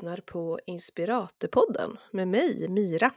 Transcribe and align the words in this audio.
lyssnar 0.00 0.16
på 0.16 0.58
Inspiratorpodden 0.66 1.96
med 2.12 2.28
mig, 2.28 2.68
Mira. 2.68 3.12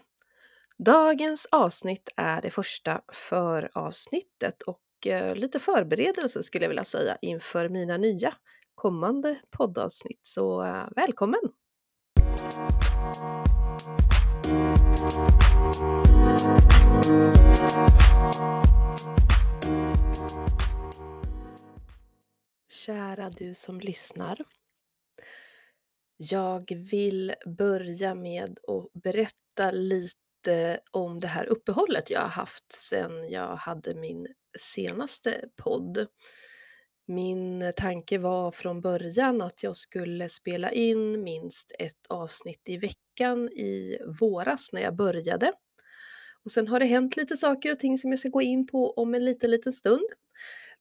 Dagens 0.77 1.47
avsnitt 1.51 2.09
är 2.15 2.41
det 2.41 2.51
första 2.51 3.01
föravsnittet 3.13 4.61
och 4.61 5.07
eh, 5.07 5.35
lite 5.35 5.59
förberedelse 5.59 6.43
skulle 6.43 6.63
jag 6.63 6.69
vilja 6.69 6.83
säga 6.83 7.17
inför 7.21 7.69
mina 7.69 7.97
nya 7.97 8.33
kommande 8.75 9.39
poddavsnitt. 9.49 10.19
Så 10.23 10.63
eh, 10.65 10.87
välkommen! 10.95 11.41
Kära 22.69 23.29
du 23.29 23.53
som 23.53 23.79
lyssnar. 23.79 24.45
Jag 26.31 26.63
vill 26.91 27.33
börja 27.45 28.15
med 28.15 28.59
att 28.67 29.01
berätta 29.03 29.71
lite 29.71 30.79
om 30.91 31.19
det 31.19 31.27
här 31.27 31.45
uppehållet 31.45 32.09
jag 32.09 32.21
har 32.21 32.29
haft 32.29 32.71
sedan 32.71 33.29
jag 33.29 33.55
hade 33.55 33.95
min 33.95 34.27
senaste 34.59 35.45
podd. 35.55 36.07
Min 37.07 37.73
tanke 37.75 38.17
var 38.17 38.51
från 38.51 38.81
början 38.81 39.41
att 39.41 39.63
jag 39.63 39.75
skulle 39.75 40.29
spela 40.29 40.71
in 40.71 41.23
minst 41.23 41.71
ett 41.79 42.07
avsnitt 42.09 42.61
i 42.65 42.77
veckan 42.77 43.49
i 43.49 43.97
våras 44.19 44.69
när 44.71 44.81
jag 44.81 44.95
började. 44.95 45.53
Och 46.43 46.51
sen 46.51 46.67
har 46.67 46.79
det 46.79 46.85
hänt 46.85 47.17
lite 47.17 47.37
saker 47.37 47.71
och 47.71 47.79
ting 47.79 47.97
som 47.97 48.09
jag 48.09 48.19
ska 48.19 48.29
gå 48.29 48.41
in 48.41 48.67
på 48.67 48.91
om 48.91 49.15
en 49.15 49.25
liten, 49.25 49.51
liten 49.51 49.73
stund. 49.73 50.07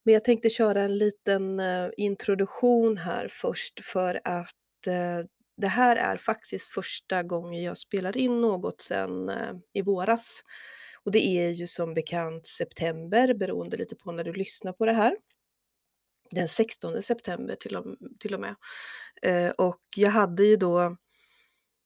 Men 0.03 0.15
jag 0.15 0.25
tänkte 0.25 0.51
köra 0.51 0.83
en 0.83 0.99
liten 0.99 1.61
eh, 1.61 1.91
introduktion 1.97 2.97
här 2.97 3.29
först 3.29 3.85
för 3.85 4.21
att 4.25 4.57
eh, 4.87 5.21
det 5.57 5.69
här 5.69 5.97
är 5.97 6.17
faktiskt 6.17 6.69
första 6.69 7.23
gången 7.23 7.63
jag 7.63 7.79
spelar 7.79 8.17
in 8.17 8.41
något 8.41 8.81
sedan 8.81 9.29
eh, 9.29 9.55
i 9.73 9.83
våras. 9.83 10.43
Och 11.05 11.13
det 11.13 11.27
är 11.27 11.51
ju 11.51 11.67
som 11.67 11.95
bekant 11.95 12.47
september 12.47 13.35
beroende 13.35 13.77
lite 13.77 13.97
på 13.97 14.13
när 14.13 14.25
du 14.25 14.33
lyssnar 14.33 14.73
på 14.73 14.87
det 14.87 14.93
här. 14.93 15.17
Den 16.31 16.49
16 16.49 17.03
september 17.03 17.55
till 17.55 17.77
och, 17.77 17.85
till 18.21 18.35
och 18.35 18.41
med. 18.41 18.55
Eh, 19.23 19.51
och 19.51 19.83
jag 19.97 20.11
hade 20.11 20.45
ju 20.45 20.57
då 20.57 20.97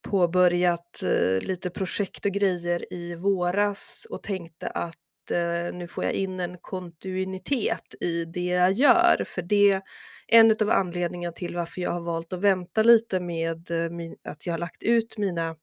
påbörjat 0.03 1.03
eh, 1.03 1.41
lite 1.41 1.71
projekt 1.71 2.27
och 2.27 2.33
grejer 2.33 2.93
i 2.93 3.15
våras 3.15 4.07
och 4.11 4.23
tänkte 4.23 4.69
att 4.69 5.06
eh, 5.31 5.73
nu 5.73 5.89
får 5.89 6.05
jag 6.05 6.13
in 6.13 6.41
en 6.41 6.59
kontinuitet 6.59 7.95
i 8.01 8.25
det 8.25 8.47
jag 8.47 8.73
gör. 8.73 9.25
För 9.29 9.43
det 9.43 9.71
är 9.71 9.83
en 10.27 10.57
av 10.61 10.71
anledningarna 10.71 11.33
till 11.33 11.57
varför 11.57 11.81
jag 11.81 11.91
har 11.91 12.01
valt 12.01 12.33
att 12.33 12.41
vänta 12.41 12.83
lite 12.83 13.21
med 13.21 13.71
eh, 13.71 13.91
min, 13.91 14.17
att 14.25 14.47
jag 14.47 14.53
har 14.53 14.59
lagt 14.59 14.83
ut 14.83 15.19
mina, 15.19 15.57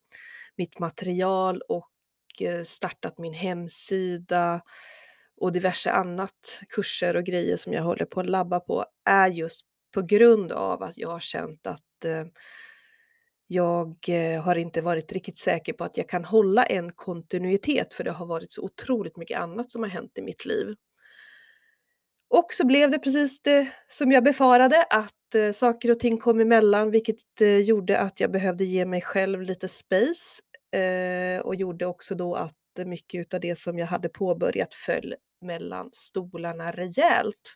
mitt 0.56 0.80
material 0.80 1.62
och 1.68 1.92
eh, 2.42 2.64
startat 2.64 3.18
min 3.18 3.34
hemsida 3.34 4.62
och 5.38 5.52
diverse 5.52 5.92
annat, 5.92 6.60
kurser 6.70 7.16
och 7.16 7.24
grejer 7.24 7.58
som 7.58 7.74
jag 7.74 7.84
håller 7.84 8.06
på 8.06 8.20
att 8.20 8.30
labba 8.30 8.60
på, 8.60 8.86
är 9.06 9.28
just 9.28 9.66
på 9.94 10.02
grund 10.02 10.52
av 10.52 10.84
att 10.84 10.98
jag 10.98 11.10
har 11.10 11.20
känt 11.20 11.68
att 11.68 12.06
eh, 12.06 12.26
jag 13.54 13.96
eh, 14.08 14.42
har 14.42 14.56
inte 14.56 14.82
varit 14.82 15.12
riktigt 15.12 15.38
säker 15.38 15.74
på 15.74 15.84
att 15.84 15.98
jag 15.98 16.10
kan 16.10 16.26
hålla 16.26 16.64
en 16.64 16.92
kontinuitet 16.94 17.94
för 17.94 18.04
det 18.04 18.12
har 18.12 18.26
varit 18.26 18.52
så 18.52 18.62
otroligt 18.62 19.18
mycket 19.18 19.40
annat 19.40 19.72
som 19.72 19.84
har 19.84 19.90
hänt 19.90 20.18
i 20.18 20.22
mitt 20.22 20.46
liv. 20.46 20.76
Och 22.30 22.54
så 22.54 22.66
blev 22.66 22.92
det 22.92 23.00
precis 23.00 23.42
det 23.42 23.68
som 23.88 24.12
jag 24.12 24.24
befarade, 24.24 24.84
att 24.84 25.36
eh, 25.36 25.52
saker 25.52 25.92
och 25.92 26.00
ting 26.00 26.18
kom 26.18 26.40
emellan, 26.40 26.92
vilket 26.92 27.42
eh, 27.42 27.58
gjorde 27.58 28.00
att 28.00 28.20
jag 28.20 28.32
behövde 28.32 28.64
ge 28.64 28.86
mig 28.86 29.02
själv 29.02 29.42
lite 29.42 29.68
space 29.68 30.42
och 31.44 31.56
gjorde 31.56 31.86
också 31.86 32.16
då 32.16 32.36
att 32.36 32.56
mycket 32.86 33.34
av 33.34 33.40
det 33.40 33.60
som 33.60 33.80
jag 33.80 33.88
hade 33.88 34.10
påbörjat 34.10 34.74
föll 34.74 35.16
mellan 35.42 35.90
stolarna 35.92 36.72
rejält. 36.72 37.56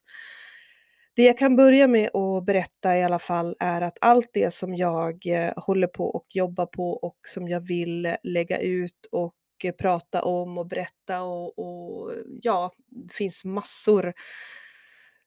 Det 1.18 1.24
jag 1.24 1.38
kan 1.38 1.56
börja 1.56 1.88
med 1.88 2.16
att 2.16 2.46
berätta 2.46 2.98
i 2.98 3.04
alla 3.04 3.20
fall 3.20 3.56
är 3.60 3.82
att 3.82 3.98
allt 4.02 4.30
det 4.34 4.54
som 4.54 4.76
jag 4.76 5.28
eh, 5.28 5.54
håller 5.56 5.88
på 5.88 6.06
och 6.06 6.26
jobbar 6.30 6.66
på 6.66 6.92
och 6.92 7.18
som 7.28 7.48
jag 7.48 7.60
vill 7.60 8.16
lägga 8.24 8.60
ut 8.60 9.06
och 9.12 9.36
eh, 9.64 9.72
prata 9.72 10.24
om 10.24 10.58
och 10.58 10.68
berätta 10.68 11.24
och, 11.24 11.60
och 11.60 12.12
ja, 12.42 12.72
det 12.88 13.14
finns 13.14 13.46
massor 13.46 14.14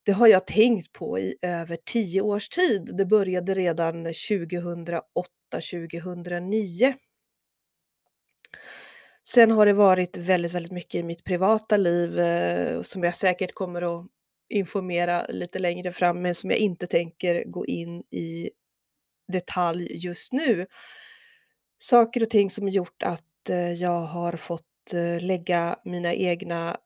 det 0.03 0.12
har 0.12 0.27
jag 0.27 0.47
tänkt 0.47 0.93
på 0.93 1.19
i 1.19 1.34
över 1.43 1.78
tio 1.84 2.21
års 2.21 2.49
tid. 2.49 2.97
Det 2.97 3.07
började 3.07 3.55
redan 3.55 4.07
2008-2009. 4.07 6.95
Sen 9.28 9.51
har 9.51 9.67
det 9.67 9.72
varit 9.72 10.17
väldigt, 10.17 10.53
väldigt 10.53 10.72
mycket 10.72 10.95
i 10.95 11.03
mitt 11.03 11.25
privata 11.25 11.77
liv 11.77 12.19
eh, 12.19 12.83
som 12.83 13.05
jag 13.05 13.15
säkert 13.15 13.55
kommer 13.55 14.01
att 14.01 14.07
informera 14.50 15.27
lite 15.28 15.59
längre 15.59 15.93
fram, 15.93 16.22
men 16.22 16.34
som 16.34 16.50
jag 16.50 16.59
inte 16.59 16.87
tänker 16.87 17.44
gå 17.44 17.66
in 17.66 18.00
i 18.11 18.50
detalj 19.28 19.88
just 20.06 20.33
nu. 20.33 20.66
Saker 21.78 22.22
och 22.22 22.31
ting 22.31 22.50
som 22.50 22.69
gjort 22.69 23.03
att 23.03 23.49
eh, 23.49 23.72
jag 23.72 24.00
har 24.00 24.33
fått 24.33 24.94
eh, 24.94 25.21
lägga 25.21 25.77
mina 25.84 26.15
egna 26.15 26.77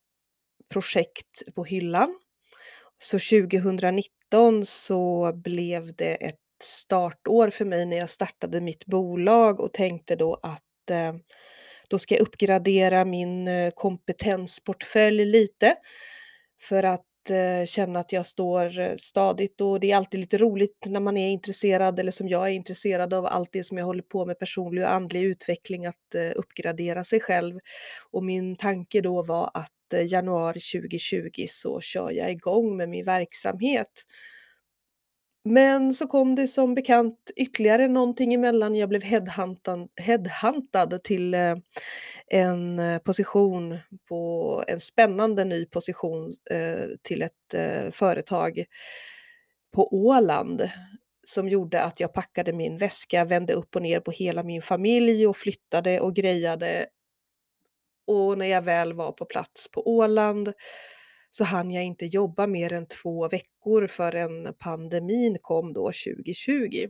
projekt 0.68 1.42
på 1.54 1.64
hyllan 1.64 2.18
så 2.98 3.18
2019 3.18 4.64
så 4.64 5.32
blev 5.32 5.94
det 5.94 6.14
ett 6.14 6.40
startår 6.62 7.50
för 7.50 7.64
mig 7.64 7.86
när 7.86 7.96
jag 7.96 8.10
startade 8.10 8.60
mitt 8.60 8.86
bolag 8.86 9.60
och 9.60 9.72
tänkte 9.72 10.16
då 10.16 10.40
att 10.42 10.90
eh, 10.90 11.14
då 11.88 11.98
ska 11.98 12.14
jag 12.14 12.22
uppgradera 12.22 13.04
min 13.04 13.48
eh, 13.48 13.70
kompetensportfölj 13.70 15.24
lite 15.24 15.76
för 16.60 16.82
att 16.82 17.04
eh, 17.30 17.66
känna 17.66 18.00
att 18.00 18.12
jag 18.12 18.26
står 18.26 18.78
eh, 18.78 18.96
stadigt 18.96 19.60
och 19.60 19.80
det 19.80 19.90
är 19.90 19.96
alltid 19.96 20.20
lite 20.20 20.38
roligt 20.38 20.84
när 20.86 21.00
man 21.00 21.16
är 21.16 21.28
intresserad 21.28 22.00
eller 22.00 22.12
som 22.12 22.28
jag 22.28 22.48
är 22.48 22.52
intresserad 22.52 23.14
av 23.14 23.26
allt 23.26 23.52
det 23.52 23.64
som 23.64 23.78
jag 23.78 23.84
håller 23.84 24.02
på 24.02 24.26
med 24.26 24.38
personlig 24.38 24.84
och 24.84 24.92
andlig 24.92 25.22
utveckling 25.22 25.86
att 25.86 26.14
eh, 26.14 26.30
uppgradera 26.36 27.04
sig 27.04 27.20
själv. 27.20 27.58
Och 28.10 28.24
min 28.24 28.56
tanke 28.56 29.00
då 29.00 29.22
var 29.22 29.50
att 29.54 29.92
eh, 29.92 30.06
januari 30.06 30.60
2020 30.60 31.46
så 31.48 31.80
kör 31.80 32.10
jag 32.10 32.30
igång 32.30 32.76
med 32.76 32.88
min 32.88 33.04
verksamhet. 33.04 33.92
Men 35.44 35.94
så 35.94 36.06
kom 36.06 36.34
det 36.34 36.48
som 36.48 36.74
bekant 36.74 37.30
ytterligare 37.36 37.88
någonting 37.88 38.34
emellan. 38.34 38.76
Jag 38.76 38.88
blev 38.88 39.02
headhuntad, 39.02 39.88
headhuntad 39.96 41.02
till 41.04 41.34
eh, 41.34 41.56
en 42.26 42.78
eh, 42.78 42.98
position 42.98 43.78
på 44.08 44.64
en 44.66 44.80
spännande 44.80 45.44
ny 45.44 45.66
position 45.66 46.32
eh, 46.50 46.86
till 47.02 47.22
ett 47.22 47.32
företag 47.94 48.64
på 49.74 49.94
Åland 49.94 50.70
som 51.26 51.48
gjorde 51.48 51.82
att 51.82 52.00
jag 52.00 52.12
packade 52.12 52.52
min 52.52 52.78
väska, 52.78 53.24
vände 53.24 53.52
upp 53.52 53.76
och 53.76 53.82
ner 53.82 54.00
på 54.00 54.10
hela 54.10 54.42
min 54.42 54.62
familj 54.62 55.26
och 55.26 55.36
flyttade 55.36 56.00
och 56.00 56.14
grejade 56.14 56.86
och 58.06 58.38
när 58.38 58.46
jag 58.46 58.62
väl 58.62 58.92
var 58.92 59.12
på 59.12 59.24
plats 59.24 59.70
på 59.70 59.88
Åland 59.88 60.52
så 61.34 61.44
hann 61.44 61.70
jag 61.70 61.84
inte 61.84 62.06
jobba 62.06 62.46
mer 62.46 62.72
än 62.72 62.86
två 62.86 63.28
veckor 63.28 63.86
förrän 63.86 64.54
pandemin 64.58 65.38
kom 65.42 65.72
då 65.72 65.86
2020. 65.86 66.88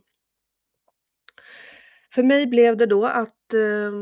För 2.14 2.22
mig 2.22 2.46
blev 2.46 2.76
det 2.76 2.86
då 2.86 3.06
att 3.06 3.52
eh, 3.52 3.92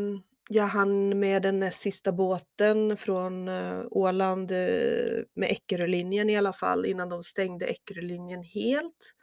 jag 0.49 0.65
hann 0.65 1.19
med 1.19 1.43
den 1.43 1.61
näst 1.61 1.81
sista 1.81 2.13
båten 2.13 2.97
från 2.97 3.49
eh, 3.49 3.83
Åland 3.91 4.51
eh, 4.51 5.23
med 5.35 5.51
Eckerölinjen 5.51 6.31
i 6.31 6.37
alla 6.37 6.53
fall 6.53 6.87
innan 6.87 7.09
de 7.09 7.23
stängde 7.23 7.67
Eckerölinjen 7.67 8.43
helt. 8.43 9.15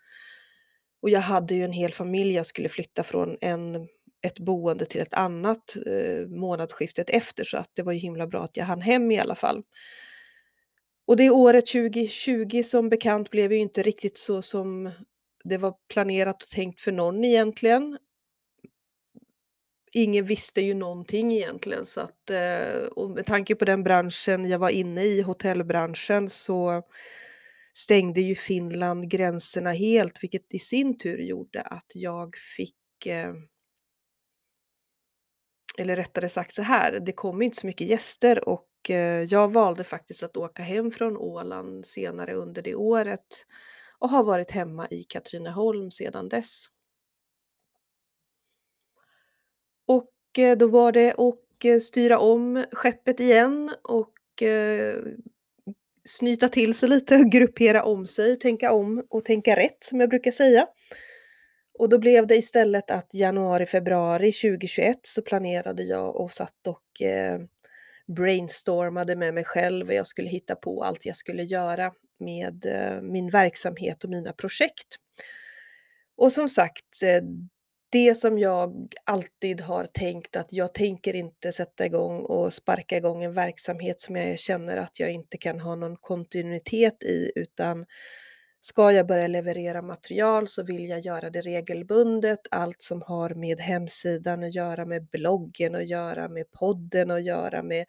Och 1.02 1.10
jag 1.10 1.22
hade 1.22 1.56
ju 1.56 1.64
en 1.64 1.74
hel 1.74 1.94
familj 1.94 2.36
jag 2.36 2.46
skulle 2.46 2.70
flytta 2.70 3.04
från 3.04 3.38
en 3.42 3.88
ett 4.22 4.40
boende 4.40 4.86
till 4.86 5.02
ett 5.02 5.14
annat 5.14 5.76
eh, 5.86 6.28
månadsskiftet 6.28 7.10
efter 7.10 7.44
så 7.44 7.58
att 7.58 7.72
det 7.74 7.84
var 7.84 7.94
ju 7.94 8.00
himla 8.00 8.28
bra 8.28 8.44
att 8.44 8.58
jag 8.58 8.66
hann 8.66 8.82
hem 8.82 9.12
i 9.12 9.20
alla 9.20 9.36
fall. 9.36 9.64
Och 11.10 11.18
det 11.18 11.30
året 11.30 11.66
2020 11.66 12.64
som 12.64 12.90
bekant 12.90 13.30
blev 13.30 13.52
ju 13.52 13.58
inte 13.58 13.84
riktigt 13.84 14.18
så 14.18 14.42
som 14.42 14.92
det 15.44 15.58
var 15.58 15.76
planerat 15.88 16.44
och 16.44 16.50
tänkt 16.50 16.82
för 16.82 16.92
någon 16.92 17.24
egentligen. 17.26 17.98
Ingen 19.94 20.26
visste 20.26 20.62
ju 20.62 20.74
någonting 20.74 21.34
egentligen 21.34 21.86
så 21.86 22.02
att 22.02 22.30
eh, 22.30 22.84
och 22.96 23.10
med 23.10 23.26
tanke 23.26 23.56
på 23.56 23.66
den 23.66 23.84
branschen 23.84 24.46
jag 24.50 24.60
var 24.60 24.70
inne 24.70 25.04
i, 25.04 25.22
hotellbranschen, 25.22 26.30
så 26.30 26.84
stängde 27.74 28.22
ju 28.22 28.36
Finland 28.36 29.12
gränserna 29.12 29.72
helt, 29.72 30.24
vilket 30.24 30.54
i 30.54 30.60
sin 30.60 30.98
tur 30.98 31.18
gjorde 31.18 31.62
att 31.62 31.92
jag 31.94 32.36
fick 32.58 33.06
eh, 33.06 33.34
eller 35.78 35.96
rättare 35.96 36.30
sagt 36.30 36.56
så 36.56 36.62
här, 36.62 37.00
det 37.00 37.12
kom 37.12 37.42
inte 37.42 37.58
så 37.58 37.68
mycket 37.68 37.88
gäster 37.88 38.50
och 38.50 38.90
eh, 38.90 39.24
jag 39.24 39.54
valde 39.54 39.84
faktiskt 39.84 40.24
att 40.24 40.38
åka 40.38 40.64
hem 40.64 40.92
från 40.92 41.18
Åland 41.18 41.86
senare 41.86 42.34
under 42.34 42.62
det 42.62 42.76
året 42.76 43.46
och 44.00 44.10
har 44.10 44.24
varit 44.24 44.52
hemma 44.52 44.88
i 44.92 45.04
Katrineholm 45.04 45.92
sedan 45.92 46.30
dess. 46.30 46.66
Och 49.86 50.40
eh, 50.40 50.58
då 50.58 50.68
var 50.68 50.92
det 50.92 51.14
att 51.14 51.66
eh, 51.66 51.80
styra 51.80 52.20
om 52.20 52.66
skeppet 52.72 53.20
igen 53.20 53.76
och 53.84 54.14
snyta 56.06 56.50
till 56.50 56.76
sig 56.76 56.90
lite, 56.90 57.18
gruppera 57.32 57.84
om 57.84 58.06
sig, 58.06 58.40
tänka 58.40 58.72
om 58.72 59.06
och 59.10 59.26
tänka 59.26 59.56
rätt 59.56 59.78
som 59.82 60.00
jag 60.00 60.10
brukar 60.10 60.32
säga. 60.32 60.68
Och 61.80 61.90
då 61.90 62.00
blev 62.00 62.28
det 62.28 62.36
istället 62.36 62.92
att 62.92 63.10
januari, 63.14 63.66
februari 63.66 64.32
2021 64.32 64.98
så 65.04 65.22
planerade 65.22 65.84
jag 65.84 66.16
och 66.16 66.32
satt 66.32 66.68
och 66.68 67.02
eh, 67.02 67.40
brainstormade 68.08 69.16
med 69.16 69.34
mig 69.34 69.44
själv 69.44 69.88
och 69.88 69.94
jag 69.94 70.08
skulle 70.08 70.30
hitta 70.30 70.56
på 70.56 70.84
allt 70.84 71.06
jag 71.06 71.16
skulle 71.16 71.44
göra 71.44 71.92
med 72.20 72.66
eh, 72.66 73.02
min 73.02 73.30
verksamhet 73.30 74.04
och 74.04 74.10
mina 74.10 74.34
projekt. 74.34 74.96
Och 76.18 76.32
som 76.32 76.50
sagt, 76.50 77.04
eh, 77.04 77.22
det 77.90 78.16
som 78.16 78.40
jag 78.40 78.94
alltid 79.04 79.62
har 79.62 79.86
tänkt 79.86 80.36
att 80.36 80.54
jag 80.54 80.74
tänker 80.74 81.16
inte 81.16 81.52
sätta 81.52 81.86
igång 81.86 82.20
och 82.20 82.54
sparka 82.54 82.98
igång 82.98 83.24
en 83.24 83.34
verksamhet 83.34 84.02
som 84.02 84.16
jag 84.16 84.40
känner 84.40 84.78
att 84.78 85.00
jag 85.00 85.12
inte 85.12 85.38
kan 85.38 85.60
ha 85.60 85.76
någon 85.76 85.96
kontinuitet 85.96 87.04
i, 87.04 87.32
utan 87.36 87.86
ska 88.62 88.92
jag 88.92 89.08
börja 89.08 89.28
leverera 89.28 89.82
material 89.82 90.48
så 90.48 90.64
vill 90.64 90.90
jag 90.90 91.00
göra 91.00 91.30
det 91.30 91.42
regelbundet. 91.42 92.40
Allt 92.52 92.82
som 92.82 93.02
har 93.02 93.30
med 93.30 93.60
hemsidan 93.60 94.44
att 94.44 94.56
göra, 94.56 94.86
med 94.86 95.06
bloggen 95.06 95.76
att 95.76 95.88
göra, 95.88 96.30
med 96.30 96.52
podden 96.52 97.12
att 97.12 97.24
göra, 97.24 97.64
med 97.64 97.86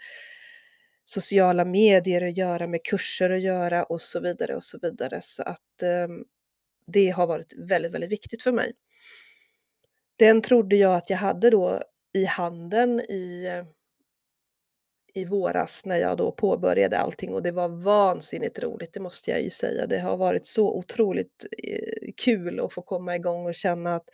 sociala 1.05 1.65
medier 1.65 2.23
att 2.23 2.37
göra, 2.37 2.67
med 2.67 2.85
kurser 2.85 3.31
att 3.31 3.41
göra 3.41 3.85
och 3.85 4.01
så 4.01 4.21
vidare 4.21 4.57
och 4.57 4.65
så 4.65 4.79
vidare. 4.83 5.21
Så 5.23 5.43
att 5.43 5.83
eh, 5.83 6.09
det 6.87 7.09
har 7.09 7.27
varit 7.27 7.53
väldigt, 7.59 7.93
väldigt 7.93 8.13
viktigt 8.13 8.43
för 8.43 8.53
mig. 8.53 8.73
Den 10.17 10.43
trodde 10.43 10.77
jag 10.77 10.97
att 10.97 11.11
jag 11.11 11.19
hade 11.19 11.51
då 11.51 11.83
i 12.13 12.25
handen 12.25 13.01
i, 13.01 13.47
eh, 13.47 13.65
i 15.15 15.25
våras 15.25 15.85
när 15.85 15.97
jag 15.97 16.17
då 16.17 16.33
påbörjade 16.33 16.99
allting 16.99 17.35
och 17.35 17.43
det 17.43 17.51
var 17.51 17.69
vansinnigt 17.69 18.59
roligt, 18.59 18.93
det 18.93 19.01
måste 19.01 19.31
jag 19.31 19.43
ju 19.43 19.51
säga. 19.51 19.87
Det 19.87 19.99
har 19.99 20.17
varit 20.17 20.47
så 20.47 20.69
otroligt 20.77 21.47
eh, 21.59 22.13
kul 22.17 22.61
att 22.61 22.73
få 22.73 22.83
komma 22.83 23.17
igång 23.17 23.47
och 23.47 23.55
känna 23.55 23.97
att 23.97 24.09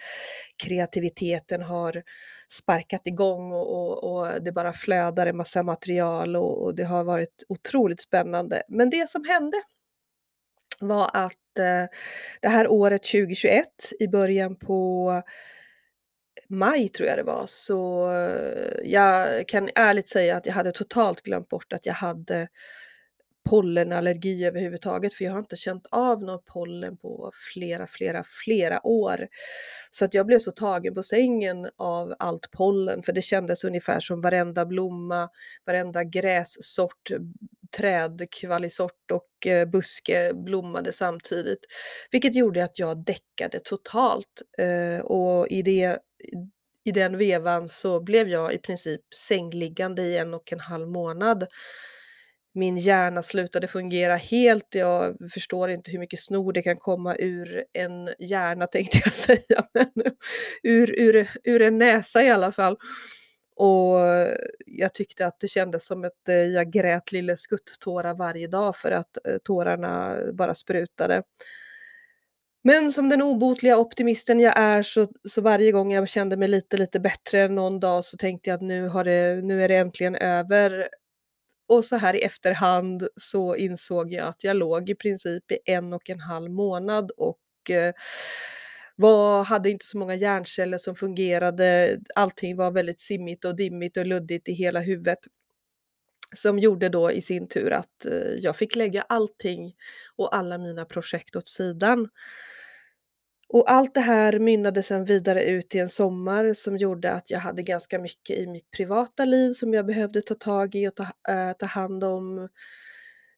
kreativiteten 0.56 1.62
har 1.62 2.02
sparkat 2.50 3.06
igång 3.06 3.52
och, 3.52 3.72
och, 3.72 4.04
och 4.04 4.42
det 4.42 4.52
bara 4.52 4.72
flödar 4.72 5.26
en 5.26 5.36
massa 5.36 5.62
material 5.62 6.36
och, 6.36 6.64
och 6.64 6.74
det 6.74 6.84
har 6.84 7.04
varit 7.04 7.44
otroligt 7.48 8.00
spännande. 8.00 8.62
Men 8.68 8.90
det 8.90 9.10
som 9.10 9.24
hände 9.24 9.56
var 10.80 11.10
att 11.12 11.58
eh, 11.58 11.84
det 12.40 12.48
här 12.48 12.68
året 12.68 13.02
2021 13.02 13.66
i 14.00 14.08
början 14.08 14.56
på 14.56 15.22
maj 16.48 16.88
tror 16.88 17.08
jag 17.08 17.18
det 17.18 17.22
var, 17.22 17.44
så 17.46 18.10
jag 18.84 19.48
kan 19.48 19.70
ärligt 19.74 20.08
säga 20.08 20.36
att 20.36 20.46
jag 20.46 20.52
hade 20.52 20.72
totalt 20.72 21.22
glömt 21.22 21.48
bort 21.48 21.72
att 21.72 21.86
jag 21.86 21.94
hade 21.94 22.48
pollenallergi 23.50 24.44
överhuvudtaget, 24.44 25.14
för 25.14 25.24
jag 25.24 25.32
har 25.32 25.38
inte 25.38 25.56
känt 25.56 25.86
av 25.90 26.22
någon 26.22 26.42
pollen 26.46 26.96
på 26.96 27.32
flera, 27.52 27.86
flera, 27.86 28.24
flera 28.44 28.86
år. 28.86 29.28
Så 29.90 30.04
att 30.04 30.14
jag 30.14 30.26
blev 30.26 30.38
så 30.38 30.50
tagen 30.50 30.94
på 30.94 31.02
sängen 31.02 31.68
av 31.76 32.14
allt 32.18 32.50
pollen, 32.50 33.02
för 33.02 33.12
det 33.12 33.22
kändes 33.22 33.64
ungefär 33.64 34.00
som 34.00 34.20
varenda 34.20 34.66
blomma, 34.66 35.28
varenda 35.66 36.04
grässort, 36.04 37.10
trädkvalisort 37.76 39.10
och 39.12 39.46
eh, 39.46 39.68
buske 39.68 40.32
blommade 40.34 40.92
samtidigt. 40.92 41.60
Vilket 42.10 42.34
gjorde 42.34 42.64
att 42.64 42.78
jag 42.78 43.04
däckade 43.04 43.60
totalt 43.64 44.42
eh, 44.58 45.00
och 45.00 45.48
i 45.48 45.62
det 45.62 45.98
i 46.84 46.92
den 46.92 47.18
vevan 47.18 47.68
så 47.68 48.00
blev 48.00 48.28
jag 48.28 48.52
i 48.54 48.58
princip 48.58 49.00
sängliggande 49.14 50.02
i 50.02 50.18
en 50.18 50.34
och 50.34 50.52
en 50.52 50.60
halv 50.60 50.88
månad. 50.88 51.46
Min 52.52 52.76
hjärna 52.76 53.22
slutade 53.22 53.68
fungera 53.68 54.16
helt. 54.16 54.74
Jag 54.74 55.16
förstår 55.32 55.70
inte 55.70 55.90
hur 55.90 55.98
mycket 55.98 56.20
snor 56.20 56.52
det 56.52 56.62
kan 56.62 56.76
komma 56.76 57.16
ur 57.16 57.64
en 57.72 58.10
hjärna 58.18 58.66
tänkte 58.72 58.98
jag 59.04 59.12
säga, 59.12 59.68
men 59.74 59.92
ur, 60.62 60.90
ur, 60.90 61.30
ur 61.44 61.62
en 61.62 61.78
näsa 61.78 62.22
i 62.22 62.30
alla 62.30 62.52
fall. 62.52 62.76
Och 63.56 63.98
jag 64.66 64.94
tyckte 64.94 65.26
att 65.26 65.40
det 65.40 65.48
kändes 65.48 65.86
som 65.86 66.04
att 66.04 66.28
eh, 66.28 66.34
jag 66.34 66.70
grät 66.70 67.12
lille 67.12 67.36
skuttårar 67.36 68.14
varje 68.14 68.46
dag 68.46 68.76
för 68.76 68.90
att 68.90 69.26
eh, 69.26 69.38
tårarna 69.38 70.18
bara 70.32 70.54
sprutade. 70.54 71.22
Men 72.66 72.92
som 72.92 73.08
den 73.08 73.22
obotliga 73.22 73.78
optimisten 73.78 74.40
jag 74.40 74.58
är 74.58 74.82
så, 74.82 75.08
så 75.28 75.40
varje 75.40 75.72
gång 75.72 75.92
jag 75.92 76.08
kände 76.08 76.36
mig 76.36 76.48
lite, 76.48 76.76
lite 76.76 77.00
bättre 77.00 77.48
någon 77.48 77.80
dag 77.80 78.04
så 78.04 78.16
tänkte 78.16 78.50
jag 78.50 78.56
att 78.56 78.62
nu, 78.62 78.88
har 78.88 79.04
det, 79.04 79.40
nu 79.44 79.64
är 79.64 79.68
det 79.68 79.76
äntligen 79.76 80.14
över. 80.14 80.88
Och 81.68 81.84
så 81.84 81.96
här 81.96 82.14
i 82.14 82.22
efterhand 82.22 83.08
så 83.16 83.56
insåg 83.56 84.12
jag 84.12 84.28
att 84.28 84.44
jag 84.44 84.56
låg 84.56 84.90
i 84.90 84.94
princip 84.94 85.52
i 85.52 85.58
en 85.64 85.92
och 85.92 86.10
en 86.10 86.20
halv 86.20 86.50
månad 86.50 87.10
och 87.10 87.70
eh, 87.70 87.94
var, 88.96 89.44
hade 89.44 89.70
inte 89.70 89.86
så 89.86 89.98
många 89.98 90.14
hjärnceller 90.14 90.78
som 90.78 90.96
fungerade. 90.96 91.98
Allting 92.14 92.56
var 92.56 92.70
väldigt 92.70 93.00
simmigt 93.00 93.44
och 93.44 93.56
dimmigt 93.56 93.96
och 93.96 94.06
luddigt 94.06 94.48
i 94.48 94.52
hela 94.52 94.80
huvudet. 94.80 95.18
Som 96.36 96.58
gjorde 96.58 96.88
då 96.88 97.12
i 97.12 97.20
sin 97.20 97.48
tur 97.48 97.72
att 97.72 98.06
eh, 98.06 98.32
jag 98.38 98.56
fick 98.56 98.76
lägga 98.76 99.02
allting 99.02 99.74
och 100.16 100.36
alla 100.36 100.58
mina 100.58 100.84
projekt 100.84 101.36
åt 101.36 101.48
sidan. 101.48 102.08
Och 103.48 103.70
allt 103.70 103.94
det 103.94 104.00
här 104.00 104.38
mynnade 104.38 104.82
sen 104.82 105.04
vidare 105.04 105.44
ut 105.44 105.74
i 105.74 105.78
en 105.78 105.88
sommar 105.88 106.52
som 106.52 106.76
gjorde 106.76 107.12
att 107.12 107.30
jag 107.30 107.38
hade 107.38 107.62
ganska 107.62 107.98
mycket 107.98 108.38
i 108.38 108.46
mitt 108.46 108.70
privata 108.70 109.24
liv 109.24 109.52
som 109.52 109.74
jag 109.74 109.86
behövde 109.86 110.22
ta 110.22 110.34
tag 110.34 110.74
i 110.74 110.88
och 110.88 110.94
ta, 110.94 111.02
äh, 111.28 111.52
ta 111.58 111.66
hand 111.66 112.04
om. 112.04 112.48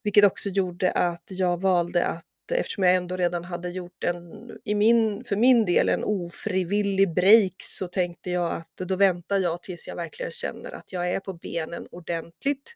Vilket 0.02 0.25
också 0.25 0.49
gjorde 0.49 0.90
att 0.93 1.25
jag 1.28 1.60
valde 1.60 2.06
att 2.06 2.25
eftersom 2.52 2.84
jag 2.84 2.94
ändå 2.94 3.16
redan 3.16 3.44
hade 3.44 3.70
gjort 3.70 4.05
en, 4.05 4.50
i 4.64 4.75
min, 4.75 5.25
för 5.25 5.37
min 5.37 5.64
del, 5.64 5.88
en 5.88 6.05
ofrivillig 6.05 7.14
break 7.14 7.55
så 7.62 7.88
tänkte 7.88 8.31
jag 8.31 8.52
att 8.52 8.76
då 8.76 8.96
väntar 8.96 9.38
jag 9.38 9.62
tills 9.62 9.88
jag 9.88 9.96
verkligen 9.96 10.32
känner 10.32 10.72
att 10.72 10.93
jag 10.93 11.10
är 11.10 11.20
på 11.20 11.32
benen 11.32 11.87
ordentligt. 11.90 12.75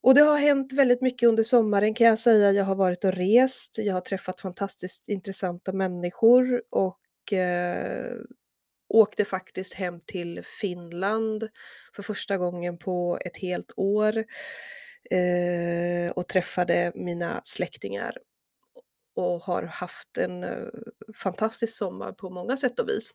Och 0.00 0.14
det 0.14 0.20
har 0.20 0.38
hänt 0.38 0.72
väldigt 0.72 1.02
mycket 1.02 1.28
under 1.28 1.42
sommaren 1.42 1.94
kan 1.94 2.06
jag 2.06 2.18
säga. 2.18 2.52
Jag 2.52 2.64
har 2.64 2.74
varit 2.74 3.04
och 3.04 3.12
rest, 3.12 3.78
jag 3.78 3.94
har 3.94 4.00
träffat 4.00 4.40
fantastiskt 4.40 5.08
intressanta 5.08 5.72
människor 5.72 6.62
och 6.70 7.32
eh, 7.32 8.16
åkte 8.88 9.24
faktiskt 9.24 9.74
hem 9.74 10.00
till 10.06 10.42
Finland 10.60 11.48
för 11.96 12.02
första 12.02 12.38
gången 12.38 12.78
på 12.78 13.18
ett 13.24 13.36
helt 13.36 13.72
år 13.76 14.24
eh, 15.10 16.10
och 16.10 16.28
träffade 16.28 16.92
mina 16.94 17.40
släktingar 17.44 18.18
och 19.14 19.42
har 19.42 19.62
haft 19.62 20.18
en 20.18 20.44
eh, 20.44 20.66
fantastisk 21.22 21.76
sommar 21.76 22.12
på 22.12 22.30
många 22.30 22.56
sätt 22.56 22.78
och 22.78 22.88
vis. 22.88 23.12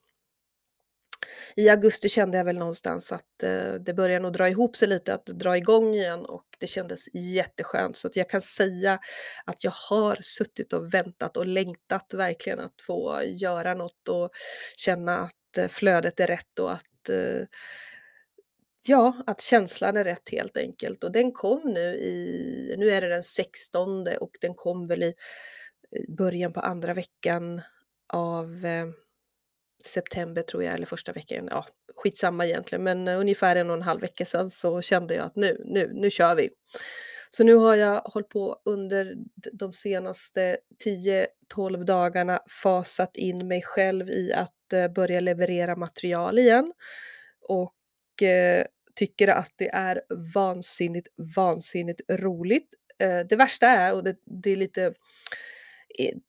I 1.55 1.69
augusti 1.69 2.09
kände 2.09 2.37
jag 2.37 2.45
väl 2.45 2.57
någonstans 2.57 3.11
att 3.11 3.43
eh, 3.43 3.73
det 3.73 3.93
börjar 3.93 4.19
nog 4.19 4.33
dra 4.33 4.49
ihop 4.49 4.75
sig 4.75 4.87
lite, 4.87 5.13
att 5.13 5.25
dra 5.25 5.57
igång 5.57 5.93
igen 5.93 6.25
och 6.25 6.45
det 6.59 6.67
kändes 6.67 6.99
jätteskönt. 7.13 7.97
Så 7.97 8.07
att 8.07 8.15
jag 8.15 8.29
kan 8.29 8.41
säga 8.41 8.99
att 9.45 9.63
jag 9.63 9.73
har 9.89 10.17
suttit 10.21 10.73
och 10.73 10.93
väntat 10.93 11.37
och 11.37 11.45
längtat 11.45 12.13
verkligen 12.13 12.59
att 12.59 12.81
få 12.87 13.21
göra 13.25 13.73
något 13.73 14.07
och 14.07 14.29
känna 14.77 15.19
att 15.19 15.57
eh, 15.57 15.67
flödet 15.67 16.19
är 16.19 16.27
rätt 16.27 16.59
och 16.59 16.71
att 16.71 17.09
eh, 17.09 17.47
Ja, 18.85 19.23
att 19.27 19.41
känslan 19.41 19.97
är 19.97 20.03
rätt 20.03 20.29
helt 20.29 20.57
enkelt. 20.57 21.03
Och 21.03 21.11
den 21.11 21.31
kom 21.31 21.61
nu 21.73 21.95
i, 21.95 22.75
nu 22.77 22.89
är 22.89 23.01
det 23.01 23.09
den 23.09 23.23
16 23.23 24.07
och 24.07 24.31
den 24.41 24.53
kom 24.55 24.87
väl 24.87 25.03
i 25.03 25.13
början 26.17 26.53
på 26.53 26.59
andra 26.59 26.93
veckan 26.93 27.61
av 28.13 28.65
eh, 28.65 28.87
september 29.85 30.41
tror 30.41 30.63
jag, 30.63 30.73
eller 30.73 30.85
första 30.85 31.11
veckan, 31.11 31.47
ja 31.51 31.65
skitsamma 31.95 32.45
egentligen, 32.45 32.83
men 32.83 33.07
eh, 33.07 33.19
ungefär 33.19 33.55
en 33.55 33.69
och 33.69 33.75
en 33.75 33.81
halv 33.81 34.01
vecka 34.01 34.25
sedan 34.25 34.49
så 34.49 34.81
kände 34.81 35.15
jag 35.15 35.25
att 35.25 35.35
nu, 35.35 35.61
nu, 35.65 35.91
nu 35.93 36.09
kör 36.09 36.35
vi. 36.35 36.49
Så 37.29 37.43
nu 37.43 37.55
har 37.55 37.75
jag 37.75 38.01
hållit 38.01 38.29
på 38.29 38.61
under 38.65 39.15
de 39.53 39.73
senaste 39.73 40.57
10-12 41.55 41.83
dagarna 41.83 42.39
fasat 42.63 43.17
in 43.17 43.47
mig 43.47 43.61
själv 43.61 44.09
i 44.09 44.33
att 44.33 44.73
eh, 44.73 44.87
börja 44.87 45.19
leverera 45.19 45.75
material 45.75 46.39
igen 46.39 46.73
och 47.41 48.23
eh, 48.23 48.65
tycker 48.95 49.27
att 49.27 49.51
det 49.55 49.69
är 49.69 50.01
vansinnigt, 50.35 51.07
vansinnigt 51.35 52.01
roligt. 52.09 52.73
Eh, 52.99 53.19
det 53.19 53.35
värsta 53.35 53.67
är, 53.67 53.93
och 53.93 54.03
det, 54.03 54.15
det 54.25 54.51
är 54.51 54.55
lite 54.55 54.93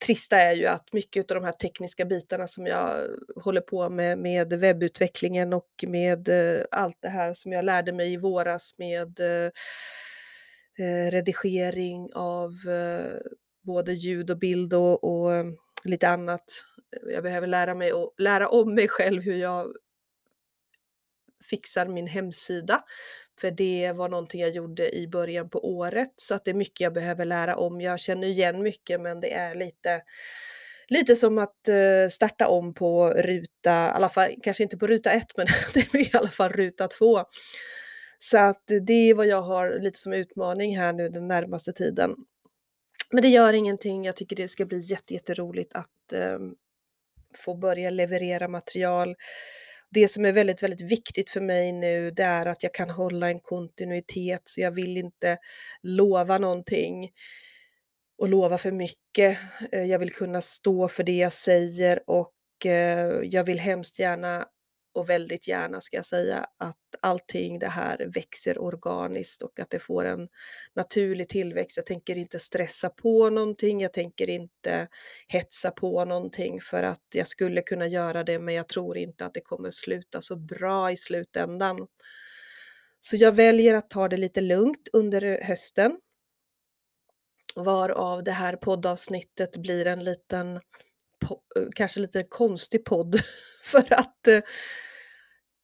trista 0.06 0.36
är 0.36 0.52
ju 0.52 0.66
att 0.66 0.92
mycket 0.92 1.30
av 1.30 1.34
de 1.34 1.44
här 1.44 1.52
tekniska 1.52 2.04
bitarna 2.04 2.48
som 2.48 2.66
jag 2.66 3.08
håller 3.36 3.60
på 3.60 3.88
med, 3.88 4.18
med 4.18 4.52
webbutvecklingen 4.52 5.52
och 5.52 5.84
med 5.86 6.28
eh, 6.28 6.64
allt 6.70 6.96
det 7.00 7.08
här 7.08 7.34
som 7.34 7.52
jag 7.52 7.64
lärde 7.64 7.92
mig 7.92 8.12
i 8.12 8.16
våras 8.16 8.78
med 8.78 9.20
eh, 9.20 9.50
eh, 10.78 11.10
redigering 11.10 12.10
av 12.14 12.50
både 13.62 13.92
ljud 13.92 14.30
och 14.30 14.38
bild 14.38 14.74
och, 14.74 15.04
och 15.04 15.44
lite 15.84 16.08
annat. 16.08 16.44
Jag 17.12 17.22
behöver 17.22 17.46
lära 17.46 17.74
mig 17.74 17.92
och 17.92 18.14
lära 18.18 18.48
om 18.48 18.74
mig 18.74 18.88
själv 18.88 19.22
hur 19.22 19.36
jag 19.36 19.74
fixar 21.50 21.88
min 21.88 22.06
hemsida. 22.06 22.84
För 23.40 23.50
det 23.50 23.92
var 23.92 24.08
någonting 24.08 24.40
jag 24.40 24.50
gjorde 24.50 24.96
i 24.96 25.08
början 25.08 25.50
på 25.50 25.66
året, 25.76 26.12
så 26.16 26.34
att 26.34 26.44
det 26.44 26.50
är 26.50 26.54
mycket 26.54 26.80
jag 26.80 26.92
behöver 26.92 27.24
lära 27.24 27.56
om. 27.56 27.80
Jag 27.80 28.00
känner 28.00 28.28
igen 28.28 28.62
mycket, 28.62 29.00
men 29.00 29.20
det 29.20 29.32
är 29.34 29.54
lite 29.54 30.02
lite 30.88 31.16
som 31.16 31.38
att, 31.38 31.68
eh, 31.68 32.08
starta 32.10 32.48
om 32.48 32.74
på 32.74 33.08
ruta, 33.10 33.70
i 33.86 33.90
alla 33.90 34.08
fall 34.08 34.34
kanske 34.42 34.62
inte 34.62 34.76
på 34.78 34.86
ruta 34.86 35.10
ett 35.10 35.36
men 35.36 35.46
det 35.74 35.90
blir 35.92 36.14
i 36.14 36.16
alla 36.18 36.28
fall 36.30 36.52
ruta 36.52 36.88
två. 36.88 37.24
Så 38.18 38.38
att 38.38 38.62
det 38.86 38.92
är 39.10 39.14
vad 39.14 39.26
jag 39.26 39.42
har 39.42 39.78
lite 39.80 39.98
som 39.98 40.12
utmaning 40.12 40.78
här 40.78 40.92
nu 40.92 41.08
den 41.08 41.28
närmaste 41.28 41.72
tiden. 41.72 42.14
Men 43.10 43.22
det 43.22 43.28
gör 43.28 43.52
ingenting, 43.52 44.04
jag 44.04 44.16
tycker 44.16 44.36
det 44.36 44.48
ska 44.48 44.64
bli 44.64 44.78
jätte 44.80 45.14
jätteroligt 45.14 45.72
att, 45.74 46.12
eh, 46.12 46.38
få 47.38 47.54
börja 47.54 47.90
leverera 47.90 48.48
material. 48.48 49.14
Det 49.90 50.08
som 50.08 50.24
är 50.24 50.32
väldigt, 50.32 50.62
väldigt 50.62 50.80
viktigt 50.92 51.30
för 51.30 51.40
mig 51.40 51.72
nu, 51.72 52.10
det 52.10 52.22
är 52.22 52.46
att 52.46 52.62
jag 52.62 52.74
kan 52.74 52.90
hålla 52.90 53.28
en 53.28 53.40
kontinuitet, 53.40 54.42
så 54.44 54.60
jag 54.60 54.70
vill 54.70 54.96
inte 54.96 55.38
lova 55.82 56.38
någonting 56.38 57.10
och 58.18 58.28
lova 58.28 58.58
för 58.58 58.72
mycket. 58.72 59.38
Eh, 59.72 59.84
jag 59.84 59.98
vill 59.98 60.12
kunna 60.12 60.40
stå 60.40 60.88
för 60.88 61.02
det 61.04 61.16
jag 61.16 61.32
säger 61.32 62.02
och 62.06 62.66
eh, 62.66 63.20
jag 63.24 63.44
vill 63.44 63.60
hemskt 63.60 63.98
gärna 63.98 64.46
och 64.94 65.10
väldigt 65.10 65.48
gärna 65.48 65.80
ska 65.80 65.96
jag 65.96 66.06
säga 66.06 66.46
att 66.58 66.76
allting 67.00 67.58
det 67.58 67.68
här 67.68 68.10
växer 68.14 68.58
organiskt 68.58 69.42
och 69.42 69.60
att 69.60 69.70
det 69.70 69.78
får 69.78 70.04
en 70.04 70.28
naturlig 70.74 71.28
tillväxt. 71.28 71.76
Jag 71.76 71.86
tänker 71.86 72.18
inte 72.18 72.38
stressa 72.38 72.90
på 72.90 73.30
någonting, 73.30 73.80
jag 73.80 73.92
tänker 73.92 74.28
inte 74.30 74.88
hetsa 75.28 75.70
på 75.70 76.04
någonting 76.04 76.60
för 76.60 76.82
att 76.82 77.04
jag 77.14 77.28
skulle 77.28 77.62
kunna 77.62 77.86
göra 77.86 78.24
det, 78.24 78.38
men 78.38 78.54
jag 78.54 78.68
tror 78.68 78.96
inte 78.96 79.26
att 79.26 79.34
det 79.34 79.40
kommer 79.40 79.70
sluta 79.70 80.20
så 80.20 80.36
bra 80.36 80.90
i 80.90 80.96
slutändan. 80.96 81.86
Så 83.00 83.16
jag 83.16 83.32
väljer 83.32 83.74
att 83.74 83.90
ta 83.90 84.08
det 84.08 84.16
lite 84.16 84.40
lugnt 84.40 84.88
under 84.92 85.42
hösten. 85.42 86.00
Varav 87.56 88.24
det 88.24 88.32
här 88.32 88.56
poddavsnittet 88.56 89.56
blir 89.56 89.86
en 89.86 90.04
liten, 90.04 90.60
kanske 91.76 92.00
lite 92.00 92.22
konstig 92.22 92.84
podd 92.84 93.20
för 93.62 93.92
att 93.92 94.26
eh, 94.26 94.40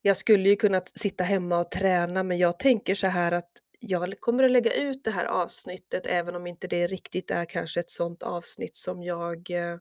jag 0.02 0.17
skulle 0.17 0.49
ju 0.49 0.57
kunna 0.57 0.83
sitta 0.95 1.25
hemma 1.25 1.59
och 1.59 1.71
träna, 1.71 2.23
men 2.23 2.38
jag 2.38 2.59
tänker 2.59 2.95
så 2.95 3.07
här 3.07 3.33
att 3.33 3.50
jag 3.81 4.21
kommer 4.21 4.45
att 4.45 4.50
lägga 4.50 4.73
ut 4.73 5.05
det 5.05 5.11
här 5.11 5.25
avsnittet, 5.25 6.07
även 6.07 6.37
om 6.37 6.47
inte 6.47 6.67
det 6.67 6.87
riktigt 6.87 7.31
är 7.31 7.45
kanske 7.45 7.81
ett 7.81 7.90
sånt 7.90 8.23
avsnitt 8.23 8.76
som 8.76 9.02
jag 9.02 9.50
eh, 9.50 9.79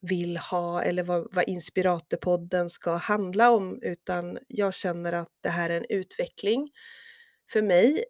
vill 0.00 0.36
ha 0.36 0.82
eller 0.82 1.02
vad, 1.02 1.34
vad 1.34 1.48
Inspiratorpodden 1.48 2.70
ska 2.70 2.94
handla 2.94 3.50
om, 3.50 3.82
utan 3.82 4.38
jag 4.48 4.74
känner 4.74 5.12
att 5.12 5.32
det 5.40 5.48
här 5.48 5.70
är 5.70 5.76
en 5.76 5.86
utveckling 5.88 6.70
för 7.52 7.62
mig 7.62 8.04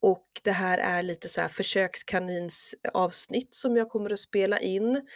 och 0.00 0.26
det 0.42 0.52
här 0.52 0.78
är 0.78 1.02
lite 1.02 1.28
så 1.28 1.40
här 1.40 1.48
försökskanins 1.48 2.74
avsnitt 2.94 3.54
som 3.54 3.76
jag 3.76 3.88
kommer 3.88 4.10
att 4.10 4.20
spela 4.20 4.60
in. 4.60 5.08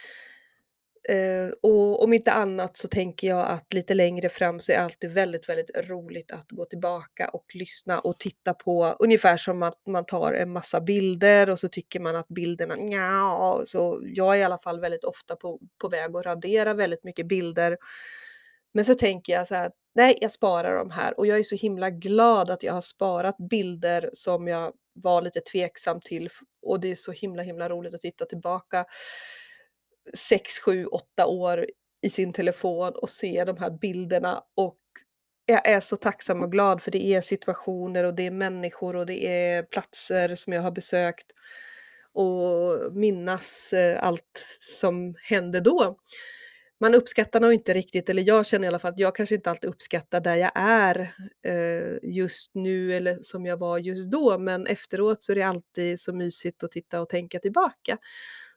Eh, 1.09 1.51
och 1.61 2.03
om 2.03 2.13
inte 2.13 2.31
annat 2.31 2.77
så 2.77 2.87
tänker 2.87 3.27
jag 3.27 3.47
att 3.47 3.73
lite 3.73 3.93
längre 3.93 4.29
fram 4.29 4.59
så 4.59 4.71
är 4.71 4.75
det 4.77 4.83
alltid 4.83 5.11
väldigt, 5.11 5.49
väldigt 5.49 5.77
roligt 5.77 6.31
att 6.31 6.51
gå 6.51 6.65
tillbaka 6.65 7.29
och 7.29 7.45
lyssna 7.53 7.99
och 7.99 8.19
titta 8.19 8.53
på. 8.53 8.95
Ungefär 8.99 9.37
som 9.37 9.63
att 9.63 9.87
man 9.87 10.05
tar 10.05 10.33
en 10.33 10.51
massa 10.51 10.81
bilder 10.81 11.49
och 11.49 11.59
så 11.59 11.69
tycker 11.69 11.99
man 11.99 12.15
att 12.15 12.27
bilderna 12.27 12.77
ja, 12.79 13.63
så 13.67 14.01
jag 14.03 14.35
är 14.35 14.39
i 14.39 14.43
alla 14.43 14.57
fall 14.57 14.79
väldigt 14.79 15.03
ofta 15.03 15.35
på, 15.35 15.59
på 15.81 15.89
väg 15.89 16.15
att 16.15 16.25
radera 16.25 16.73
väldigt 16.73 17.03
mycket 17.03 17.27
bilder. 17.27 17.77
Men 18.73 18.85
så 18.85 18.95
tänker 18.95 19.33
jag 19.33 19.47
så 19.47 19.55
här, 19.55 19.71
nej, 19.95 20.17
jag 20.21 20.31
sparar 20.31 20.77
de 20.77 20.91
här. 20.91 21.19
Och 21.19 21.27
jag 21.27 21.39
är 21.39 21.43
så 21.43 21.55
himla 21.55 21.89
glad 21.89 22.49
att 22.49 22.63
jag 22.63 22.73
har 22.73 22.81
sparat 22.81 23.37
bilder 23.37 24.09
som 24.13 24.47
jag 24.47 24.73
var 24.93 25.21
lite 25.21 25.41
tveksam 25.41 26.01
till 26.01 26.29
och 26.61 26.79
det 26.79 26.91
är 26.91 26.95
så 26.95 27.11
himla, 27.11 27.43
himla 27.43 27.69
roligt 27.69 27.93
att 27.93 28.01
titta 28.01 28.25
tillbaka. 28.25 28.85
6, 30.13 30.59
7, 30.59 30.85
8 30.85 31.25
år 31.25 31.65
i 32.01 32.09
sin 32.09 32.33
telefon 32.33 32.93
och 32.95 33.09
se 33.09 33.43
de 33.45 33.57
här 33.57 33.69
bilderna 33.69 34.43
och 34.55 34.77
jag 35.45 35.67
är 35.67 35.79
så 35.79 35.95
tacksam 35.95 36.43
och 36.43 36.51
glad 36.51 36.81
för 36.81 36.91
det 36.91 37.05
är 37.05 37.21
situationer 37.21 38.03
och 38.03 38.13
det 38.13 38.25
är 38.25 38.31
människor 38.31 38.95
och 38.95 39.05
det 39.05 39.27
är 39.27 39.63
platser 39.63 40.35
som 40.35 40.53
jag 40.53 40.61
har 40.61 40.71
besökt 40.71 41.31
och 42.13 42.93
minnas 42.95 43.73
eh, 43.73 44.03
allt 44.03 44.45
som 44.59 45.15
hände 45.23 45.59
då. 45.59 45.97
Man 46.79 46.95
uppskattar 46.95 47.39
nog 47.39 47.53
inte 47.53 47.73
riktigt, 47.73 48.09
eller 48.09 48.23
jag 48.23 48.45
känner 48.45 48.65
i 48.65 48.67
alla 48.67 48.79
fall 48.79 48.91
att 48.91 48.99
jag 48.99 49.15
kanske 49.15 49.35
inte 49.35 49.49
alltid 49.49 49.69
uppskattar 49.69 50.19
där 50.19 50.35
jag 50.35 50.51
är 50.55 51.15
eh, 51.43 51.97
just 52.03 52.55
nu 52.55 52.93
eller 52.93 53.19
som 53.21 53.45
jag 53.45 53.57
var 53.57 53.77
just 53.77 54.11
då, 54.11 54.37
men 54.37 54.67
efteråt 54.67 55.23
så 55.23 55.31
är 55.31 55.35
det 55.35 55.43
alltid 55.43 55.99
så 55.99 56.13
mysigt 56.13 56.63
att 56.63 56.71
titta 56.71 57.01
och 57.01 57.09
tänka 57.09 57.39
tillbaka. 57.39 57.97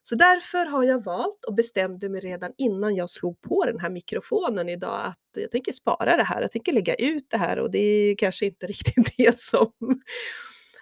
Så 0.02 0.14
därför 0.14 0.66
har 0.66 0.84
jag 0.84 1.04
valt 1.04 1.44
och 1.44 1.54
bestämde 1.54 2.08
mig 2.08 2.20
redan 2.20 2.52
innan 2.58 2.94
jag 2.94 3.10
slog 3.10 3.40
på 3.40 3.64
den 3.64 3.80
här 3.80 3.90
mikrofonen 3.90 4.68
idag 4.68 5.00
att 5.04 5.18
jag 5.36 5.50
tänker 5.50 5.72
spara 5.72 6.16
det 6.16 6.22
här, 6.22 6.40
jag 6.40 6.52
tänker 6.52 6.72
lägga 6.72 6.94
ut 6.94 7.26
det 7.30 7.36
här 7.36 7.58
och 7.58 7.70
det 7.70 7.78
är 7.78 8.16
kanske 8.16 8.46
inte 8.46 8.66
riktigt 8.66 9.16
det 9.16 9.40
som 9.40 9.72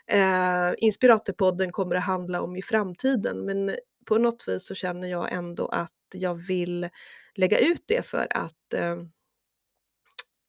eh, 0.06 0.74
Inspiratorpodden 0.78 1.72
kommer 1.72 1.96
att 1.96 2.04
handla 2.04 2.42
om 2.42 2.56
i 2.56 2.62
framtiden. 2.62 3.44
Men 3.44 3.76
på 4.06 4.18
något 4.18 4.48
vis 4.48 4.66
så 4.66 4.74
känner 4.74 5.08
jag 5.08 5.32
ändå 5.32 5.66
att 5.66 5.92
jag 6.14 6.34
vill 6.34 6.88
lägga 7.34 7.58
ut 7.58 7.82
det 7.86 8.06
för 8.06 8.26
att 8.30 8.74
eh, 8.74 8.96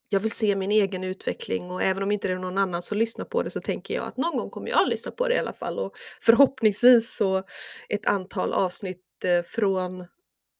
jag 0.09 0.19
vill 0.19 0.31
se 0.31 0.55
min 0.55 0.71
egen 0.71 1.03
utveckling 1.03 1.71
och 1.71 1.83
även 1.83 2.03
om 2.03 2.11
inte 2.11 2.27
det 2.27 2.33
är 2.33 2.39
någon 2.39 2.57
annan 2.57 2.81
som 2.81 2.97
lyssnar 2.97 3.25
på 3.25 3.43
det 3.43 3.49
så 3.49 3.61
tänker 3.61 3.93
jag 3.93 4.07
att 4.07 4.17
någon 4.17 4.37
gång 4.37 4.49
kommer 4.49 4.69
jag 4.69 4.87
lyssna 4.87 5.11
på 5.11 5.27
det 5.27 5.35
i 5.35 5.39
alla 5.39 5.53
fall 5.53 5.79
och 5.79 5.95
förhoppningsvis 6.21 7.15
så 7.15 7.43
ett 7.89 8.05
antal 8.05 8.53
avsnitt 8.53 9.03
eh, 9.23 9.41
från 9.43 10.05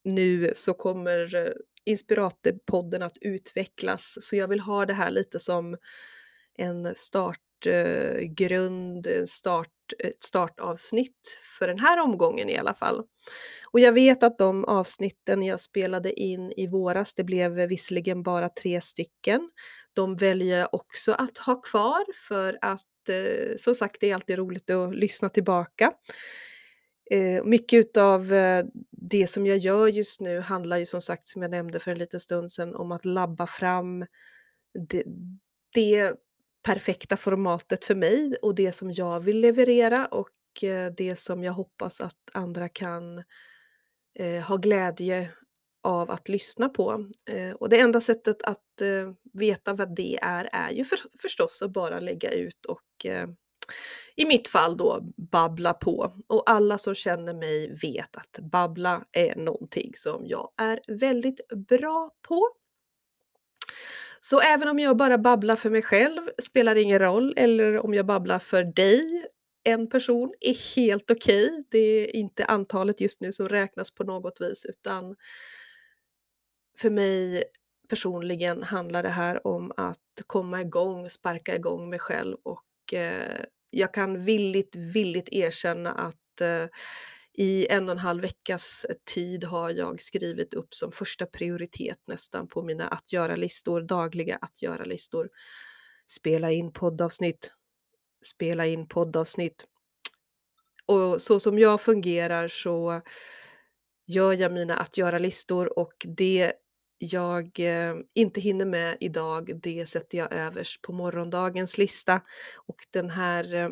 nu 0.04 0.51
så 0.56 0.74
kommer 0.74 1.36
eh, 1.36 1.51
Inspiratorpodden 1.86 3.01
att 3.01 3.18
utvecklas. 3.22 4.18
Så 4.22 4.36
jag 4.36 4.48
vill 4.48 4.60
ha 4.60 4.86
det 4.86 4.94
här 4.94 5.12
lite 5.12 5.39
som 5.39 5.77
en 6.58 6.96
start 6.96 7.39
startgrund, 7.60 9.08
eh, 9.08 9.26
start, 9.26 9.70
ett 10.00 10.24
startavsnitt 10.24 11.40
för 11.60 11.68
den 11.68 11.80
här 11.80 12.00
omgången 12.00 12.50
i 12.50 12.58
alla 12.58 12.74
fall. 12.74 13.04
Och 13.72 13.80
jag 13.80 13.92
vet 13.92 14.24
att 14.24 14.38
de 14.38 14.66
avsnitten 14.66 15.44
jag 15.44 15.62
spelade 15.62 16.20
in 16.20 16.52
i 16.52 16.68
våras, 16.68 17.14
det 17.14 17.24
blev 17.24 17.52
visserligen 17.52 18.24
bara 18.24 18.50
tre 18.50 18.82
stycken. 18.82 19.50
De 19.94 20.16
väljer 20.16 20.60
jag 20.60 20.74
också 20.74 21.12
att 21.12 21.38
ha 21.38 21.62
kvar 21.62 22.06
för 22.28 22.58
att 22.62 23.10
eh, 23.10 23.58
som 23.58 23.76
sagt, 23.76 23.98
det 24.00 24.10
är 24.10 24.16
alltid 24.16 24.38
roligt 24.38 24.70
att 24.70 24.96
lyssna 24.96 25.30
tillbaka. 25.30 25.94
Eh, 27.12 27.44
mycket 27.44 27.80
utav 27.80 28.34
det 28.92 29.28
som 29.28 29.46
jag 29.46 29.58
gör 29.58 29.88
just 29.88 30.22
nu 30.22 30.40
handlar 30.40 30.78
ju 30.78 30.86
som 30.86 31.02
sagt, 31.02 31.28
som 31.28 31.42
jag 31.42 31.52
nämnde 31.52 31.80
för 31.80 31.92
en 31.92 31.98
liten 31.98 32.20
stund 32.20 32.52
sedan, 32.52 32.76
om 32.76 32.92
att 32.92 33.06
labba 33.06 33.48
fram 33.48 34.06
det, 34.90 35.04
det 35.74 36.14
perfekta 36.68 37.18
formatet 37.18 37.86
för 37.86 37.96
mig 37.96 38.36
och 38.42 38.56
det 38.56 38.72
som 38.72 38.92
jag 38.92 39.20
vill 39.20 39.40
leverera 39.40 40.06
och 40.06 40.64
eh, 40.64 40.92
det 40.98 41.20
som 41.20 41.44
jag 41.44 41.54
hoppas 41.54 42.02
att 42.02 42.30
andra 42.34 42.70
kan 42.70 43.24
eh, 44.20 44.42
ha 44.42 44.58
glädje 44.58 45.32
av 45.84 46.12
att 46.12 46.30
lyssna 46.30 46.70
på. 46.70 47.10
Eh, 47.30 47.52
och 47.52 47.70
det 47.70 47.80
enda 47.80 48.02
sättet 48.02 48.42
att 48.42 48.64
veta 49.34 49.74
vad 49.74 49.96
det 49.96 50.20
är, 50.22 50.50
är 50.52 50.72
ju 50.72 50.86
för, 50.86 51.00
förstås 51.22 51.62
att 51.62 51.72
bara 51.72 52.00
lägga 52.00 52.32
ut 52.32 52.66
och 52.66 53.06
i 54.16 54.26
mitt 54.26 54.48
fall 54.48 54.78
då 54.78 55.00
babbla 55.18 55.74
på. 55.74 56.14
Och 56.28 56.50
alla 56.50 56.78
som 56.78 56.96
känner 56.96 57.34
mig 57.34 57.78
vet 57.82 58.16
att 58.16 58.40
babbla 58.40 59.06
är 59.12 59.36
någonting 59.36 59.92
som 59.96 60.26
jag 60.26 60.52
är 60.58 60.80
väldigt 60.88 61.48
bra 61.48 62.12
på. 62.28 62.50
Så 64.22 64.40
även 64.40 64.68
om 64.68 64.80
jag 64.80 64.98
bara 64.98 65.18
babblar 65.18 65.56
för 65.56 65.70
mig 65.70 65.82
själv 65.82 66.22
spelar 66.44 66.76
ingen 66.76 67.00
roll, 67.00 67.34
eller 67.38 67.86
om 67.86 67.94
jag 67.94 68.06
babblar 68.06 68.40
för 68.40 68.64
dig 68.64 69.26
en 69.64 69.90
person 69.90 70.34
är 70.40 70.76
helt 70.76 71.12
okej. 71.12 71.46
Okay. 71.46 71.64
Det 71.70 71.78
är 71.78 72.16
inte 72.16 72.46
antalet 72.46 73.02
just 73.02 73.22
nu 73.22 73.32
som 73.32 73.50
räknas 73.50 73.92
på 73.92 74.04
något 74.04 74.42
vis 74.42 74.66
utan 74.66 75.16
för 76.78 76.90
mig 76.90 77.44
personligen 77.90 78.64
handlar 78.64 79.04
det 79.04 79.10
här 79.10 79.48
om 79.48 79.72
att 79.78 79.98
komma 80.28 80.62
igång, 80.62 81.10
sparka 81.10 81.56
igång 81.56 81.90
mig 81.90 82.00
själv 82.00 82.38
och 82.44 82.94
eh, 82.94 83.42
jag 83.70 83.94
kan 83.94 84.26
villigt, 84.26 84.76
villigt 84.76 85.30
erkänna 85.32 85.92
att 85.92 86.42
eh, 86.42 86.66
i 87.39 87.67
en 87.70 87.84
och 87.84 87.91
en 87.91 87.98
halv 87.98 88.22
veckas 88.22 88.86
eh, 88.89 88.96
tid 89.06 89.44
har 89.44 89.70
jag 89.70 90.01
skrivit 90.01 90.53
upp 90.53 90.74
som 90.74 90.91
första 90.91 91.25
prioritet 91.25 91.98
nästan 92.08 92.48
på 92.48 92.63
mina 92.63 92.88
att 92.88 93.13
göra-listor, 93.13 93.82
dagliga 93.82 94.38
att 94.41 94.62
göra-listor. 94.62 95.29
Spela 96.08 96.51
in 96.51 96.74
poddavsnitt, 96.74 97.51
spela 98.25 98.65
in 98.65 98.88
poddavsnitt. 98.88 99.65
Och 100.86 101.22
så 101.22 101.39
som 101.39 101.60
jag 101.60 101.82
fungerar 101.82 102.48
så 102.48 103.01
gör 104.08 104.34
jag 104.34 104.53
mina 104.53 104.77
att 104.77 104.98
göra-listor 104.98 105.79
och 105.79 105.94
det 106.08 106.53
jag, 106.98 107.60
eh, 107.60 107.96
inte 108.13 108.41
hinner 108.41 108.65
med 108.65 108.98
idag, 109.00 109.60
det 109.62 109.89
sätter 109.89 110.17
jag 110.17 110.34
överst 110.34 110.82
på 110.82 110.94
morgondagens 110.94 111.77
lista. 111.77 112.22
Och 112.56 112.88
den 112.91 113.10
här, 113.10 113.53
eh, 113.53 113.70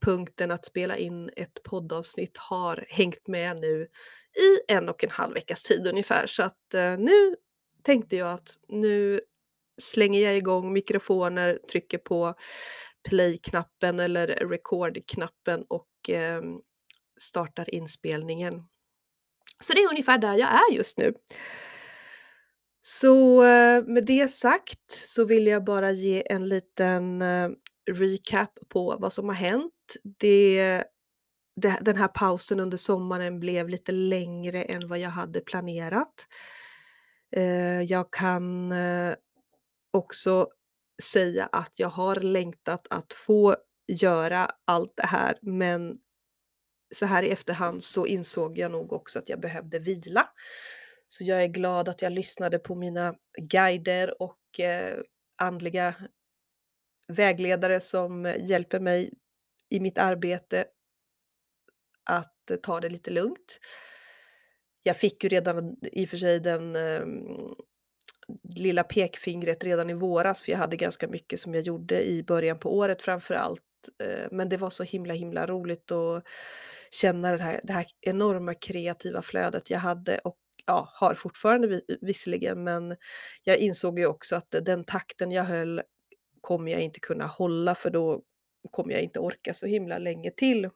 punkten 0.00 0.50
att 0.50 0.66
spela 0.66 0.96
in 0.96 1.30
ett 1.36 1.62
poddavsnitt 1.64 2.36
har 2.36 2.86
hängt 2.88 3.26
med 3.28 3.60
nu 3.60 3.82
i 4.38 4.72
en 4.72 4.88
och 4.88 5.04
en 5.04 5.10
halv 5.10 5.34
veckas 5.34 5.62
tid 5.62 5.86
ungefär. 5.86 6.26
Så 6.26 6.42
att, 6.42 6.74
eh, 6.74 6.98
nu 6.98 7.36
tänkte 7.82 8.16
jag 8.16 8.32
att 8.32 8.58
nu 8.68 9.20
slänger 9.82 10.20
jag 10.22 10.36
igång 10.36 10.72
mikrofoner, 10.72 11.58
trycker 11.72 11.98
på 11.98 12.34
play-knappen 13.08 14.00
eller 14.00 14.26
record-knappen 14.26 15.64
och, 15.68 16.10
eh, 16.10 16.42
startar 17.20 17.74
inspelningen. 17.74 18.62
Så 19.60 19.72
det 19.72 19.82
är 19.82 19.90
ungefär 19.90 20.18
där 20.18 20.34
jag 20.34 20.48
är 20.48 20.74
just 20.76 20.98
nu. 20.98 21.14
Så, 22.82 23.44
eh, 23.44 23.84
med 23.84 24.06
det 24.06 24.28
sagt 24.28 24.92
så 24.92 25.24
vill 25.24 25.46
jag 25.46 25.64
bara 25.64 25.90
ge 25.92 26.32
en 26.32 26.48
liten, 26.48 27.22
eh, 27.22 27.50
recap 27.90 28.58
på 28.68 28.96
vad 29.00 29.12
som 29.12 29.28
har 29.28 29.36
hänt. 29.36 29.72
Det 30.18 30.84
det 31.56 31.78
den 31.80 31.96
här 31.96 32.08
pausen 32.08 32.60
under 32.60 32.76
sommaren 32.76 33.40
blev 33.40 33.68
lite 33.68 33.92
längre 33.92 34.62
än 34.64 34.88
vad 34.88 34.98
jag 34.98 35.10
hade 35.10 35.40
planerat. 35.40 36.26
Eh, 37.36 37.82
jag 37.82 38.12
kan, 38.12 38.72
eh, 38.72 39.14
också 39.90 40.48
säga 41.02 41.46
att 41.52 41.72
jag 41.76 41.88
har 41.88 42.16
längtat 42.16 42.86
att 42.90 43.12
få 43.12 43.56
göra 43.88 44.50
allt 44.64 44.92
det 44.96 45.06
här, 45.06 45.38
men 45.42 45.98
så 46.94 47.06
här 47.06 47.22
i 47.22 47.30
efterhand 47.30 47.84
så 47.84 48.06
insåg 48.06 48.58
jag 48.58 48.72
nog 48.72 48.92
också 48.92 49.18
att 49.18 49.28
jag 49.28 49.40
behövde 49.40 49.78
vila. 49.78 50.28
Så 51.06 51.24
jag 51.24 51.42
är 51.42 51.48
glad 51.48 51.88
att 51.88 52.02
jag 52.02 52.12
lyssnade 52.12 52.58
på 52.58 52.74
mina 52.74 53.14
guider 53.38 54.22
och, 54.22 54.60
eh, 54.60 54.98
andliga 55.38 55.94
vägledare 57.08 57.80
som 57.80 58.34
hjälper 58.40 58.80
mig 58.80 59.10
i 59.70 59.80
mitt 59.80 59.98
arbete 59.98 60.64
att 62.04 62.50
eh, 62.50 62.56
ta 62.56 62.80
det 62.80 62.88
lite 62.88 63.10
lugnt. 63.10 63.58
Jag 64.82 64.96
fick 64.96 65.24
ju 65.24 65.28
redan 65.28 65.76
i 65.82 66.06
och 66.06 66.10
för 66.10 66.16
sig 66.16 66.40
den, 66.40 66.76
eh, 66.76 67.06
lilla 68.56 68.84
pekfingret 68.84 69.64
redan 69.64 69.90
i 69.90 69.94
våras, 69.94 70.42
för 70.42 70.52
jag 70.52 70.58
hade 70.58 70.76
ganska 70.76 71.08
mycket 71.08 71.40
som 71.40 71.54
jag 71.54 71.62
gjorde 71.62 72.08
i 72.08 72.22
början 72.22 72.58
på 72.58 72.76
året 72.76 73.02
framför 73.02 73.34
allt. 73.34 73.62
Eh, 74.02 74.28
men 74.30 74.48
det 74.48 74.56
var 74.56 74.70
så 74.70 74.84
himla, 74.84 75.14
himla 75.14 75.46
roligt 75.46 75.92
att 75.92 76.24
känna 76.90 77.36
det 77.36 77.42
här 77.42 77.60
det 77.64 77.72
här 77.72 77.86
enorma 78.00 78.54
kreativa 78.54 79.22
flödet 79.22 79.70
jag 79.70 79.78
hade 79.78 80.18
och 80.18 80.38
ja, 80.66 80.88
har 80.94 81.14
fortfarande 81.14 81.68
vi 81.68 81.82
visserligen, 82.00 82.64
men 82.64 82.96
jag 83.44 83.58
insåg 83.58 83.98
ju 83.98 84.06
också 84.06 84.36
att 84.36 84.50
den 84.50 84.84
takten 84.84 85.30
jag 85.32 85.44
höll 85.44 85.82
kommer 86.40 86.72
jag 86.72 86.80
inte 86.80 87.00
kunna 87.00 87.26
hålla, 87.26 87.74
för 87.74 87.90
då 87.90 88.22
kommer 88.70 88.92
jag 88.92 89.02
inte 89.02 89.20
orka 89.20 89.54
så 89.54 89.66
himla 89.66 89.98
länge 89.98 90.30
till. 90.30 90.70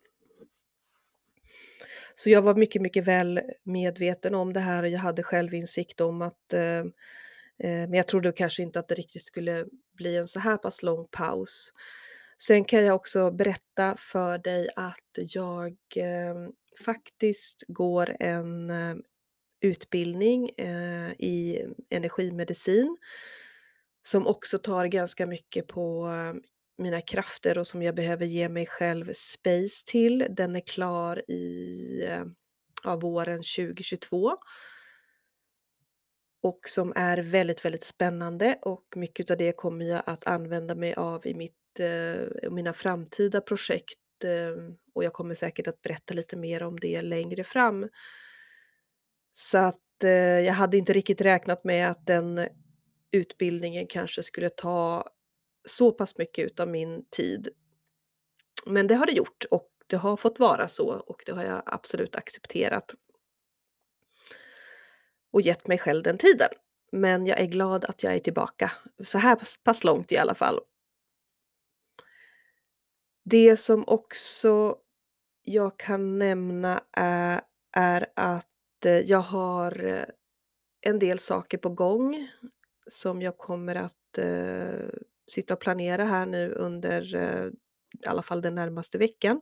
Så 2.14 2.30
jag 2.30 2.42
var 2.42 2.54
mycket, 2.54 2.82
mycket 2.82 3.04
väl 3.04 3.40
medveten 3.62 4.34
om 4.34 4.52
det 4.52 4.61
här 4.61 4.82
och 4.82 4.88
jag 4.88 4.99
hade 4.99 5.22
självinsikt 5.22 6.00
om 6.00 6.22
att, 6.22 6.52
eh, 6.52 6.78
eh, 6.78 6.84
men 7.58 7.94
jag 7.94 8.08
trodde 8.08 8.32
kanske 8.32 8.62
inte 8.62 8.78
att 8.78 8.88
det 8.88 8.94
riktigt 8.94 9.25
skulle 9.25 9.66
bli 9.92 10.16
en 10.16 10.28
så 10.28 10.38
här 10.40 10.56
pass 10.56 10.82
lång 10.82 11.08
paus. 11.11 11.72
Sen 12.38 12.64
kan 12.64 12.84
jag 12.84 12.94
också 12.94 13.30
berätta 13.30 13.96
för 13.99 14.38
dig 14.38 14.68
att 14.76 15.18
jag, 15.34 15.76
eh, 15.96 16.49
faktiskt 16.84 17.64
går 17.68 18.16
en, 18.20 18.70
eh, 18.70 18.96
utbildning, 19.61 20.48
eh, 20.48 21.12
i 21.18 21.66
energimedicin 21.90 22.96
som 24.02 24.26
också 24.26 24.59
tar 24.59 24.87
ganska 24.87 25.26
mycket 25.26 25.66
på 25.66 26.09
eh, 26.09 26.35
mina 26.83 27.01
krafter 27.01 27.59
och 27.59 27.66
som 27.66 27.83
jag 27.83 27.95
behöver 27.95 28.27
ge 28.27 28.49
mig 28.49 28.66
själv 28.66 29.12
space 29.14 29.85
till. 29.87 30.27
Den 30.31 30.57
är 30.57 30.61
klar 30.61 31.31
i, 31.31 32.05
eh, 32.09 32.25
ja, 32.85 32.97
våren 32.97 33.42
2022. 33.42 34.37
Och 36.42 36.59
som 36.68 36.92
är 36.97 37.18
väldigt, 37.18 37.64
väldigt 37.64 37.85
spännande 37.85 38.59
och 38.62 38.85
mycket 38.97 39.31
av 39.31 39.37
det 39.37 39.53
kommer 39.57 39.85
jag 39.85 40.03
att 40.07 40.27
använda 40.27 40.75
mig 40.75 40.95
av 40.95 41.27
i 41.27 41.35
mitt, 41.35 41.81
eh, 41.81 42.51
mina 42.51 42.73
framtida 42.73 43.40
projekt, 43.40 44.25
eh, 44.25 44.75
och 44.95 45.05
jag 45.05 45.12
kommer 45.12 45.35
säkert 45.35 45.66
att 45.66 45.83
berätta 45.83 46.14
lite 46.14 46.37
mer 46.37 46.62
om 46.62 46.81
det 46.81 47.03
längre 47.03 47.45
fram. 47.45 47.88
Så 49.35 49.59
att, 49.59 50.05
eh, 50.05 50.11
jag 50.40 50.53
hade 50.53 50.77
inte 50.77 50.92
riktigt 50.92 51.21
räknat 51.21 51.64
med 51.64 51.90
att 51.90 52.07
den 52.07 52.49
utbildningen 53.11 53.87
kanske 53.87 54.23
skulle 54.23 54.49
ta 54.51 55.09
så 55.64 55.92
pass 55.92 56.18
mycket 56.18 56.46
utav 56.46 56.68
min 56.68 57.05
tid. 57.11 57.48
Men 58.66 58.87
det 58.87 58.94
har 58.94 59.07
det 59.07 59.12
gjort 59.12 59.44
och 59.51 59.70
det 59.87 59.96
har 59.96 60.16
fått 60.16 60.38
vara 60.38 60.68
så 60.68 60.88
och 60.88 61.22
det 61.27 61.33
har 61.33 61.44
jag 61.44 61.62
absolut 61.66 62.16
accepterat. 62.16 62.94
Och 65.31 65.40
gett 65.40 65.66
mig 65.66 65.79
själv 65.79 66.03
den 66.03 66.18
tiden. 66.18 66.48
Men 66.92 67.27
jag 67.27 67.40
är 67.40 67.46
glad 67.46 67.85
att 67.85 68.03
jag 68.03 68.14
är 68.14 68.18
tillbaka, 68.18 68.72
så 69.05 69.18
här 69.18 69.38
pass 69.62 69.85
långt 69.85 70.12
i 70.12 70.16
alla 70.16 70.35
fall. 70.35 70.61
Det 73.25 73.57
som 73.57 73.85
också 73.87 74.77
jag 75.42 75.79
kan 75.79 76.18
nämna 76.18 76.83
är, 76.92 77.40
är 77.72 78.07
att 78.16 78.85
eh, 78.85 78.98
jag 78.98 79.18
har 79.18 79.85
eh, 79.85 80.05
en 80.81 80.98
del 80.98 81.18
saker 81.18 81.59
på 81.59 81.68
gång 81.68 82.29
som 82.87 83.22
jag 83.22 83.38
kommer 83.38 83.75
att 83.75 84.18
eh, 84.18 84.88
sitta 85.33 85.55
och 85.55 85.61
planera 85.61 86.05
här 86.05 86.27
nu 86.27 86.53
under 86.53 87.14
eh, 87.14 87.47
i 88.05 88.07
alla 88.07 88.23
fall 88.23 88.42
den 88.42 88.55
närmaste 88.55 88.99
veckan. 88.99 89.40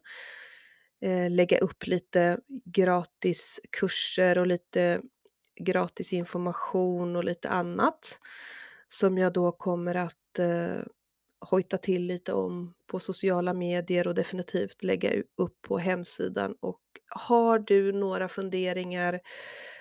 Eh, 1.01 1.31
lägga 1.31 1.59
upp 1.59 1.87
lite 1.87 2.39
gratis 2.65 3.61
kurser 3.71 4.39
och 4.39 4.47
lite 4.47 5.01
gratis 5.61 6.13
information 6.13 7.17
och 7.17 7.25
lite 7.25 7.49
annat 7.49 8.19
som 8.89 9.19
jag 9.19 9.33
då 9.33 9.53
kommer 9.53 9.95
att 9.95 10.39
eh, 10.39 10.83
hojta 11.41 11.79
till 11.79 12.07
lite 12.07 12.33
om 12.33 12.75
på 12.87 12.99
sociala 12.99 13.55
medier 13.55 14.09
och 14.09 14.15
definitivt 14.15 14.83
lägga 14.83 15.23
upp 15.37 15.63
på 15.63 15.79
hemsidan. 15.79 16.55
Och 16.61 16.81
har 17.07 17.59
du 17.59 17.93
några 17.93 18.29
funderingar 18.29 19.21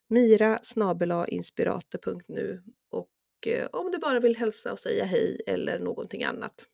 Mirasnabelainspirate.nu 0.08 2.62
och 2.90 3.10
eh, 3.46 3.66
om 3.72 3.90
du 3.90 3.98
bara 3.98 4.20
vill 4.20 4.36
hälsa 4.36 4.72
och 4.72 4.78
säga 4.78 5.04
hej 5.04 5.40
eller 5.46 5.78
någonting 5.78 6.24
annat. 6.24 6.64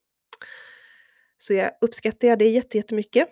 Så 1.37 1.55
jag 1.55 1.71
uppskattar 1.81 2.37
det 2.37 2.49
jättemycket. 2.49 3.29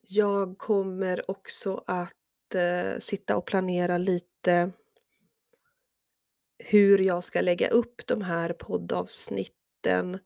Jag 0.00 0.58
kommer 0.58 1.30
också 1.30 1.84
att 1.86 2.54
eh, 2.54 2.98
sitta 2.98 3.36
och 3.36 3.46
planera 3.46 3.98
lite 3.98 4.72
hur 6.60 6.98
jag 6.98 7.24
ska 7.24 7.40
lägga 7.40 7.68
upp 7.68 8.06
de 8.06 8.22
här 8.22 8.52
poddavsnitten 8.52 10.18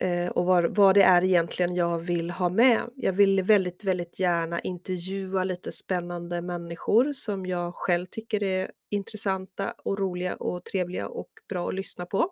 eh, 0.00 0.28
och 0.28 0.44
vad, 0.44 0.76
vad 0.76 0.94
det 0.94 1.02
är 1.02 1.24
egentligen 1.24 1.74
jag 1.74 1.98
vill 1.98 2.30
ha 2.30 2.48
med. 2.48 2.90
Jag 2.96 3.12
vill 3.12 3.42
väldigt, 3.42 3.84
väldigt 3.84 4.20
gärna 4.20 4.60
intervjua 4.60 5.44
lite 5.44 5.72
spännande 5.72 6.40
människor 6.40 7.12
som 7.12 7.46
jag 7.46 7.74
själv 7.74 8.06
tycker 8.06 8.42
är 8.42 8.70
intressanta 8.90 9.74
och 9.84 9.98
roliga 9.98 10.34
och 10.36 10.64
trevliga 10.64 11.08
och 11.08 11.30
bra 11.48 11.68
att 11.68 11.74
lyssna 11.74 12.06
på. 12.06 12.30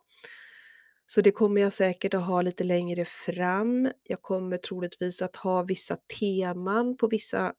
Så 1.07 1.21
det 1.21 1.31
kommer 1.31 1.61
jag 1.61 1.73
säkert 1.73 2.15
att 2.15 2.27
ha 2.27 2.43
lite 2.43 2.65
längre 2.65 3.05
fram. 3.05 3.91
Jag 4.03 4.23
kommer 4.23 4.57
troligtvis 4.57 5.23
att 5.23 5.37
ha 5.37 5.63
vissa 5.63 5.97
teman 6.21 6.97
på 6.97 7.07
vissa, 7.07 7.53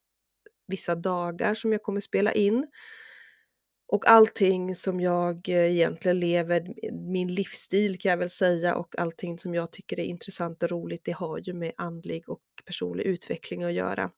vissa 0.68 0.96
dagar 0.96 1.56
som 1.56 1.72
jag 1.72 1.84
kommer 1.84 2.00
spela 2.00 2.34
in. 2.34 2.68
Och 3.88 4.08
allting 4.08 4.76
som 4.76 5.00
jag 5.00 5.50
eh, 5.50 5.72
egentligen 5.72 6.20
lever, 6.20 6.74
min 6.92 7.34
livsstil 7.34 8.00
kan 8.00 8.10
jag 8.10 8.18
väl 8.18 8.30
säga 8.30 8.76
och 8.76 9.00
allting 9.00 9.40
som 9.40 9.56
jag 9.56 9.72
tycker 9.72 10.00
är 10.00 10.04
intressant 10.04 10.64
och 10.64 10.70
roligt, 10.70 11.02
det 11.06 11.12
har 11.12 11.38
ju 11.38 11.54
med 11.54 11.74
andlig 11.78 12.30
och 12.30 12.42
personlig 12.66 13.04
utveckling 13.04 13.64
att 13.64 13.74
göra. 13.74 14.12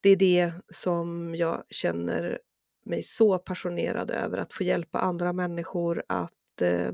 Det 0.00 0.10
är 0.10 0.16
det 0.16 0.52
som 0.68 1.34
jag 1.34 1.64
känner 1.70 2.40
mig 2.84 3.02
så 3.02 3.38
passionerad 3.38 4.10
över, 4.10 4.38
att 4.38 4.52
få 4.52 4.64
hjälpa 4.64 4.98
andra 4.98 5.32
människor 5.32 6.02
att 6.08 6.62
eh, 6.62 6.92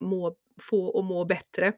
må, 0.00 0.36
få 0.60 0.86
och 0.86 1.04
må 1.04 1.24
bättre. 1.24 1.72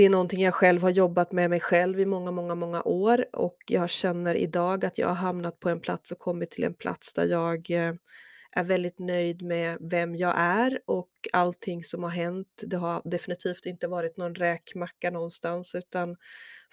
Det 0.00 0.04
är 0.04 0.10
någonting 0.10 0.42
jag 0.42 0.54
själv 0.54 0.82
har 0.82 0.90
jobbat 0.90 1.32
med 1.32 1.50
mig 1.50 1.60
själv 1.60 2.00
i 2.00 2.06
många, 2.06 2.30
många, 2.30 2.54
många 2.54 2.82
år 2.82 3.26
och 3.32 3.56
jag 3.66 3.90
känner 3.90 4.34
idag 4.34 4.84
att 4.84 4.98
jag 4.98 5.08
har 5.08 5.14
hamnat 5.14 5.60
på 5.60 5.68
en 5.68 5.80
plats 5.80 6.12
och 6.12 6.18
kommit 6.18 6.50
till 6.50 6.64
en 6.64 6.74
plats 6.74 7.12
där 7.12 7.24
jag 7.24 7.70
eh, 7.70 7.94
är 8.52 8.64
väldigt 8.64 8.98
nöjd 8.98 9.42
med 9.42 9.78
vem 9.80 10.16
jag 10.16 10.34
är 10.36 10.80
och 10.86 11.10
allting 11.32 11.84
som 11.84 12.02
har 12.02 12.10
hänt. 12.10 12.62
Det 12.62 12.76
har 12.76 13.02
definitivt 13.04 13.66
inte 13.66 13.86
varit 13.86 14.16
någon 14.16 14.34
räkmacka 14.34 15.10
någonstans 15.10 15.74
utan 15.74 16.16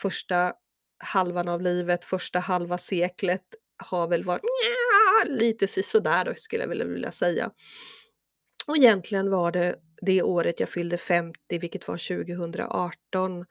första 0.01 0.53
halvan 0.97 1.47
av 1.47 1.61
livet, 1.61 2.05
första 2.05 2.39
halva 2.39 2.77
seklet 2.77 3.45
har 3.77 4.07
väl 4.07 4.23
varit 4.23 4.43
nja, 4.43 5.35
lite 5.35 5.67
sisådär 5.67 6.25
då 6.25 6.33
skulle 6.35 6.63
jag 6.63 6.69
vilja 6.69 7.11
säga. 7.11 7.51
Och 8.67 8.77
egentligen 8.77 9.29
var 9.29 9.51
det 9.51 9.75
det 10.01 10.21
året 10.21 10.60
jag 10.60 10.69
fyllde 10.69 10.97
50, 10.97 11.60
vilket 11.60 11.88
var 11.88 11.97
2018, 11.97 13.45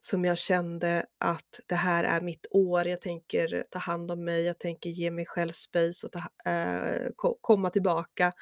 som 0.00 0.24
jag 0.24 0.38
kände 0.38 1.06
att 1.18 1.60
det 1.66 1.74
här 1.74 2.04
är 2.04 2.20
mitt 2.20 2.46
år. 2.50 2.86
Jag 2.86 3.00
tänker 3.00 3.64
ta 3.70 3.78
hand 3.78 4.10
om 4.10 4.24
mig, 4.24 4.44
jag 4.44 4.58
tänker 4.58 4.90
ge 4.90 5.10
mig 5.10 5.26
själv 5.26 5.52
space 5.52 6.06
och 6.06 6.12
ta, 6.12 6.50
eh, 6.50 7.10
komma 7.40 7.70
tillbaka 7.70 8.32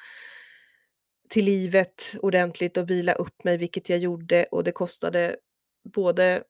till 1.29 1.45
livet 1.45 2.13
ordentligt 2.19 2.77
och 2.77 2.89
vila 2.89 3.13
upp 3.13 3.43
mig, 3.43 3.57
vilket 3.57 3.89
jag 3.89 3.99
gjorde 3.99 4.45
och 4.51 4.63
det 4.63 4.71
kostade 4.71 5.35
både 5.83 6.43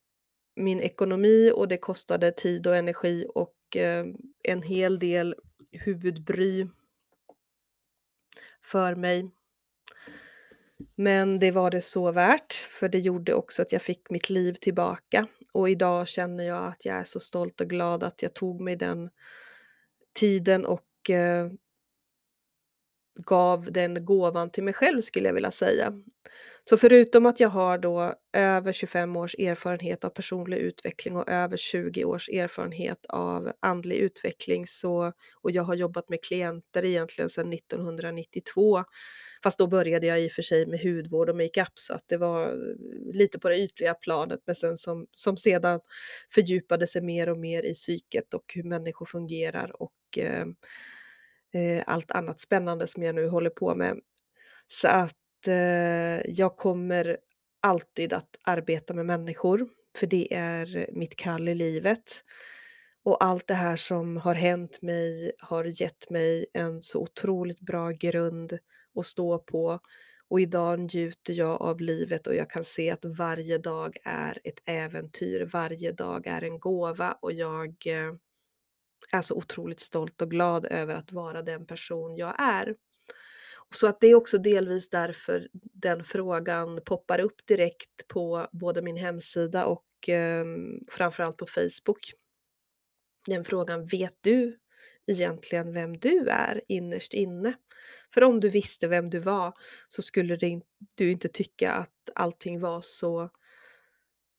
min 0.55 0.81
ekonomi 0.81 1.51
och 1.55 1.67
det 1.67 1.77
kostade 1.77 2.31
tid 2.31 2.67
och 2.67 2.75
energi 2.75 3.27
och 3.35 3.75
eh, 3.75 4.05
en 4.43 4.61
hel 4.61 4.99
del 4.99 5.35
huvudbry 5.71 6.67
för 8.61 8.95
mig. 8.95 9.31
Men 10.95 11.39
det 11.39 11.51
var 11.51 11.71
det 11.71 11.81
så 11.81 12.11
värt, 12.11 12.53
för 12.53 12.89
det 12.89 12.99
gjorde 12.99 13.33
också 13.33 13.61
att 13.61 13.71
jag 13.71 13.81
fick 13.81 14.09
mitt 14.09 14.29
liv 14.29 14.53
tillbaka. 14.53 15.27
Och 15.53 15.69
idag 15.69 16.07
känner 16.07 16.43
jag 16.43 16.67
att 16.67 16.85
jag 16.85 16.95
är 16.95 17.03
så 17.03 17.19
stolt 17.19 17.61
och 17.61 17.69
glad 17.69 18.03
att 18.03 18.21
jag 18.21 18.33
tog 18.33 18.61
mig 18.61 18.75
den 18.75 19.09
tiden 20.13 20.65
och 20.65 21.09
eh, 21.09 21.51
gav 23.15 23.71
den 23.71 24.06
gåvan 24.06 24.51
till 24.51 24.63
mig 24.63 24.73
själv 24.73 25.01
skulle 25.01 25.28
jag 25.28 25.34
vilja 25.34 25.51
säga. 25.51 25.93
Så 26.69 26.78
förutom 26.78 27.25
att 27.25 27.39
jag 27.39 27.49
har 27.49 27.78
då 27.78 28.13
över 28.34 28.73
25 28.73 29.15
års 29.15 29.36
erfarenhet 29.36 30.04
av 30.04 30.10
personlig 30.10 30.58
utveckling 30.58 31.15
och 31.15 31.30
över 31.30 31.58
20 31.58 32.06
års 32.06 32.30
erfarenhet 32.30 33.06
av 33.10 33.51
andlig 33.60 33.95
utveckling 33.95 34.67
så, 34.67 35.13
och 35.41 35.51
jag 35.51 35.63
har 35.63 35.75
jobbat 35.75 36.10
med 36.10 36.23
klienter 36.23 36.86
egentligen 36.86 37.30
sedan 37.30 37.54
1992 37.54 38.84
Fast 39.43 39.58
då 39.58 39.67
började 39.67 40.08
jag 40.08 40.21
i 40.21 40.28
och 40.28 40.32
för 40.32 40.41
sig 40.41 40.65
med 40.65 40.80
hudvård 40.84 41.30
och 41.30 41.36
makeup 41.38 41.71
så 41.75 41.93
att 41.93 42.04
det 42.08 42.17
var 42.17 42.47
eh, 42.47 43.13
lite 43.13 43.39
på 43.39 43.49
det 43.49 43.58
ytliga 43.58 43.93
planet 43.93 44.39
men 44.45 44.56
sen 44.56 44.78
som, 44.78 45.08
som 45.15 45.38
sedan 45.38 45.80
fördjupade 46.36 46.88
sig 46.88 47.01
mer 47.01 47.30
och 47.30 47.38
mer 47.38 47.63
i 47.63 47.73
psyket 47.73 48.34
och 48.34 48.54
hur 48.56 48.63
människor 48.63 49.06
fungerar 49.06 49.82
och 49.82 50.17
eh, 50.17 50.45
eh, 51.55 51.83
allt 51.87 52.11
annat 52.11 52.39
spännande 52.39 52.87
som 52.87 53.03
jag 53.03 53.15
nu 53.15 53.27
håller 53.27 53.49
på 53.49 53.75
med. 53.75 53.99
Så 54.67 54.87
att 54.87 55.47
eh, 55.47 56.31
jag 56.31 56.57
kommer 56.57 57.17
alltid 57.61 58.13
att 58.13 58.35
arbeta 58.43 58.93
med 58.93 59.05
människor 59.05 59.67
för 59.97 60.07
det 60.07 60.33
är 60.33 60.89
mitt 60.91 61.15
kall 61.15 61.49
i 61.49 61.55
livet. 61.55 62.23
Och 63.03 63.23
allt 63.23 63.47
det 63.47 63.53
här 63.53 63.75
som 63.75 64.17
har 64.17 64.35
hänt 64.35 64.81
mig 64.81 65.31
har 65.39 65.81
gett 65.81 66.09
mig 66.09 66.45
en 66.53 66.81
så 66.81 67.01
otroligt 67.01 67.59
bra 67.59 67.91
grund 67.91 68.57
att 68.99 69.05
stå 69.05 69.39
på. 69.39 69.79
Och 70.27 70.39
idag 70.39 70.79
njuter 70.79 71.33
jag 71.33 71.61
av 71.61 71.81
livet 71.81 72.27
och 72.27 72.35
jag 72.35 72.49
kan 72.49 72.65
se 72.65 72.91
att 72.91 73.05
varje 73.05 73.57
dag 73.57 73.97
är 74.03 74.39
ett 74.43 74.59
äventyr. 74.65 75.49
Varje 75.53 75.91
dag 75.91 76.27
är 76.27 76.41
en 76.41 76.59
gåva 76.59 77.17
och 77.21 77.33
jag 77.33 77.67
eh, 77.87 78.13
är 79.11 79.21
så 79.21 79.35
otroligt 79.35 79.79
stolt 79.79 80.21
och 80.21 80.31
glad 80.31 80.65
över 80.65 80.95
att 80.95 81.11
vara 81.11 81.41
den 81.41 81.65
person 81.65 82.15
jag 82.15 82.35
är. 82.37 82.75
Så 83.75 83.87
att 83.87 83.99
det 83.99 84.07
är 84.07 84.15
också 84.15 84.37
delvis 84.37 84.89
därför 84.89 85.47
den 85.53 86.03
frågan 86.03 86.81
poppar 86.85 87.19
upp 87.19 87.45
direkt 87.47 88.07
på 88.07 88.47
både 88.51 88.81
min 88.81 88.97
hemsida 88.97 89.65
och 89.65 90.09
eh, 90.09 90.45
framförallt 90.91 91.37
på 91.37 91.47
Facebook. 91.47 92.13
Den 93.25 93.45
frågan, 93.45 93.85
vet 93.85 94.17
du 94.21 94.59
egentligen 95.07 95.73
vem 95.73 95.97
du 95.97 96.29
är 96.29 96.61
innerst 96.67 97.13
inne? 97.13 97.53
För 98.13 98.23
om 98.23 98.39
du 98.39 98.49
visste 98.49 98.87
vem 98.87 99.09
du 99.09 99.19
var 99.19 99.53
så 99.87 100.01
skulle 100.01 100.61
du 100.95 101.11
inte 101.11 101.27
tycka 101.27 101.71
att 101.71 102.09
allting 102.15 102.59
var 102.59 102.81
så 102.81 103.29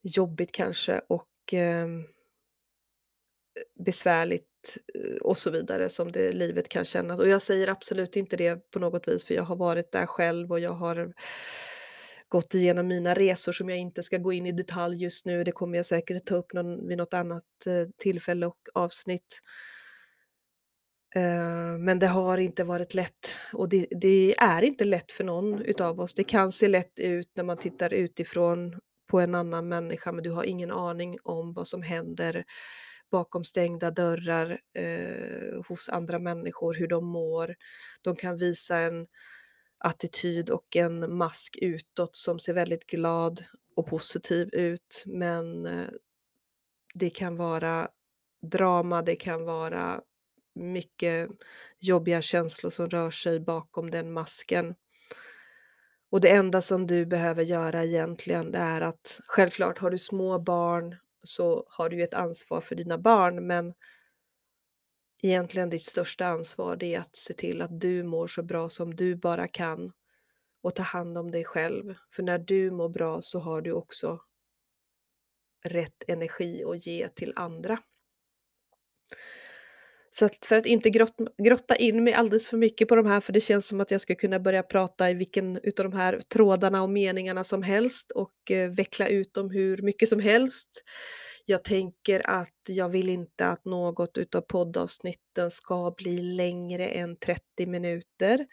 jobbigt 0.03 0.53
kanske 0.53 1.01
och 1.09 1.55
eh, 1.55 1.89
besvärligt 3.75 4.49
Eh, 4.95 5.17
och 5.17 5.39
så 5.39 5.51
vidare 5.51 5.89
som 5.89 6.13
det 6.13 6.33
livet 6.33 6.69
kan 6.69 6.85
kännas. 6.85 7.21
Och 7.21 7.29
jag 7.29 7.43
säger 7.43 7.69
absolut 7.69 8.17
inte 8.17 8.37
det 8.37 8.71
på 8.71 8.79
något 8.79 9.09
vis 9.09 9.25
för 9.25 9.35
jag 9.35 9.43
har 9.43 9.57
varit 9.57 9.93
där 9.93 10.07
själv 10.07 10.53
och 10.53 10.61
jag 10.61 10.73
har 10.73 11.13
gått 12.29 12.55
igenom 12.55 12.87
mina 12.87 13.15
resor 13.15 13.53
som 13.53 13.69
jag 13.69 13.79
inte 13.79 14.03
ska 14.03 14.19
gå 14.19 14.33
in 14.33 14.47
i 14.47 14.53
detalj 14.53 15.03
just 15.03 15.27
nu. 15.27 15.45
Det 15.45 15.53
kommer 15.53 15.77
jag 15.77 15.87
säkert 15.87 16.27
ta 16.27 16.35
upp 16.35 16.53
någon, 16.53 16.89
vid 16.89 16.99
något 16.99 17.15
annat 17.15 17.45
eh, 17.67 17.89
tillfälle 17.99 18.47
och 18.47 18.59
avsnitt. 18.75 19.41
Eh, 21.15 21.79
men 21.79 21.99
det 21.99 22.07
har 22.07 22.39
inte 22.39 22.65
varit 22.65 22.95
lätt 22.95 23.37
och 23.53 23.69
det, 23.69 23.87
det, 23.91 24.35
är 24.39 24.63
inte 24.63 24.85
lätt 24.85 25.13
för 25.13 25.25
någon 25.25 25.63
utav 25.63 26.01
oss. 26.01 26.15
Det 26.15 26.25
kan 26.25 26.53
se 26.53 26.69
lätt 26.69 26.99
ut 26.99 27.31
när 27.35 27.45
man 27.45 27.57
tittar 27.57 27.95
utifrån 27.95 28.81
på 29.11 29.21
en 29.21 29.35
annan 29.35 29.69
människa 29.69 30.13
men 30.13 30.23
du 30.25 30.31
har 30.31 30.45
ingen 30.45 30.71
aning 30.71 31.19
om 31.23 31.53
vad 31.53 31.69
som 31.69 31.83
händer 31.83 32.45
bakom 33.11 33.45
stängda 33.45 33.91
dörrar 33.91 34.61
eh, 34.75 35.63
hos 35.69 35.89
andra 35.89 36.19
människor, 36.19 36.75
hur 36.75 36.89
de 36.89 37.05
mår. 37.07 37.57
De 38.03 38.17
kan 38.17 38.39
visa 38.39 38.79
en 38.79 39.07
attityd 39.79 40.51
och 40.51 40.77
en 40.77 41.17
mask 41.17 41.59
utåt 41.63 42.17
som 42.17 42.39
ser 42.39 42.55
väldigt 42.55 42.87
glad 42.87 43.45
och 43.77 43.87
positiv 43.87 44.49
ut 44.53 45.03
men 45.07 45.67
eh, 45.67 45.89
det 46.95 47.11
kan 47.11 47.37
vara 47.37 47.89
drama, 48.43 49.03
det 49.03 49.17
kan 49.17 49.45
vara 49.45 50.01
mycket 50.55 51.29
jobbiga 51.79 52.23
känslor 52.23 52.71
som 52.71 52.91
rör 52.91 53.11
sig 53.11 53.41
bakom 53.41 53.91
den 53.91 54.13
masken. 54.13 54.75
Och 56.11 56.21
det 56.21 56.31
enda 56.31 56.63
som 56.63 56.87
du 56.87 57.07
behöver 57.07 57.43
göra 57.43 57.85
egentligen 57.85 58.53
det 58.53 58.59
är 58.59 58.81
att 58.81 59.21
självklart 59.27 59.79
har 59.79 59.91
du 59.91 59.99
små 59.99 60.39
barn 60.39 60.97
så 61.27 61.67
har 61.69 61.89
du 61.89 61.97
ju 61.97 62.03
ett 62.03 62.15
ansvar 62.15 62.61
för 62.61 62.75
dina 62.75 62.99
barn 62.99 63.47
men 63.47 63.75
egentligen 65.23 65.71
ditt 65.71 65.85
största 65.85 66.27
ansvar 66.27 66.77
det 66.77 66.95
är 66.95 67.01
att 67.01 67.17
se 67.17 67.35
till 67.35 67.63
att 67.63 67.81
du 67.81 68.03
mår 68.03 68.27
så 68.27 68.43
bra 68.43 68.69
som 68.69 68.95
du 68.97 69.17
bara 69.17 69.49
kan 69.49 69.93
och 70.63 70.75
ta 70.75 70.83
hand 70.83 71.19
om 71.19 71.31
dig 71.31 71.45
själv. 71.45 71.95
För 72.11 72.23
när 72.23 72.39
du 72.39 72.71
mår 72.71 72.89
bra 72.89 73.23
så 73.23 73.41
har 73.41 73.61
du 73.61 73.73
också 73.73 74.21
rätt 75.65 76.03
energi 76.09 76.65
att 76.65 76.87
ge 76.87 77.09
till 77.09 77.33
andra. 77.37 77.79
Så 80.19 80.25
att 80.25 80.47
för 80.47 80.57
att 80.57 80.67
inte 80.67 80.91
grott, 80.91 81.15
grotta 81.43 81.77
in 81.77 82.05
mig 82.05 82.13
alldeles 82.13 82.49
för 82.49 82.57
mycket 82.57 82.89
på 82.89 82.97
de 82.97 83.07
här, 83.07 83.21
för 83.21 83.33
det 83.33 83.41
känns 83.41 83.67
som 83.67 83.81
att 83.81 83.91
jag 83.91 84.01
skulle 84.01 84.17
kunna 84.17 84.41
börja 84.41 84.63
prata 84.63 85.11
i 85.11 85.15
vilken 85.15 85.61
utav 85.63 85.91
de 85.91 85.97
här 85.97 86.23
trådarna 86.29 86.83
och 86.83 86.91
meningarna 86.91 87.45
som 87.45 87.63
helst 87.63 88.11
och 88.11 88.51
eh, 88.51 88.71
veckla 88.71 89.09
ut 89.09 89.35
dem 89.35 89.51
hur 89.51 89.83
mycket 89.83 90.09
som 90.09 90.21
helst. 90.21 90.69
Jag 91.45 91.65
tänker 91.65 92.31
att 92.31 92.59
jag 92.69 92.89
vill 92.89 93.09
inte 93.09 93.47
att 93.47 93.65
något 93.65 94.19
utav 94.19 94.41
poddavsnitten 94.41 95.51
ska 95.51 95.95
bli 95.97 96.23
längre 96.23 96.89
än 96.89 97.17
30 97.17 97.67
minuter. 97.67 98.47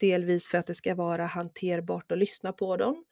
Delvis 0.00 0.48
för 0.48 0.58
att 0.58 0.66
det 0.66 0.74
ska 0.74 0.94
vara 0.94 1.26
hanterbart 1.26 2.12
att 2.12 2.18
lyssna 2.18 2.52
på 2.52 2.76
dem. 2.76 3.04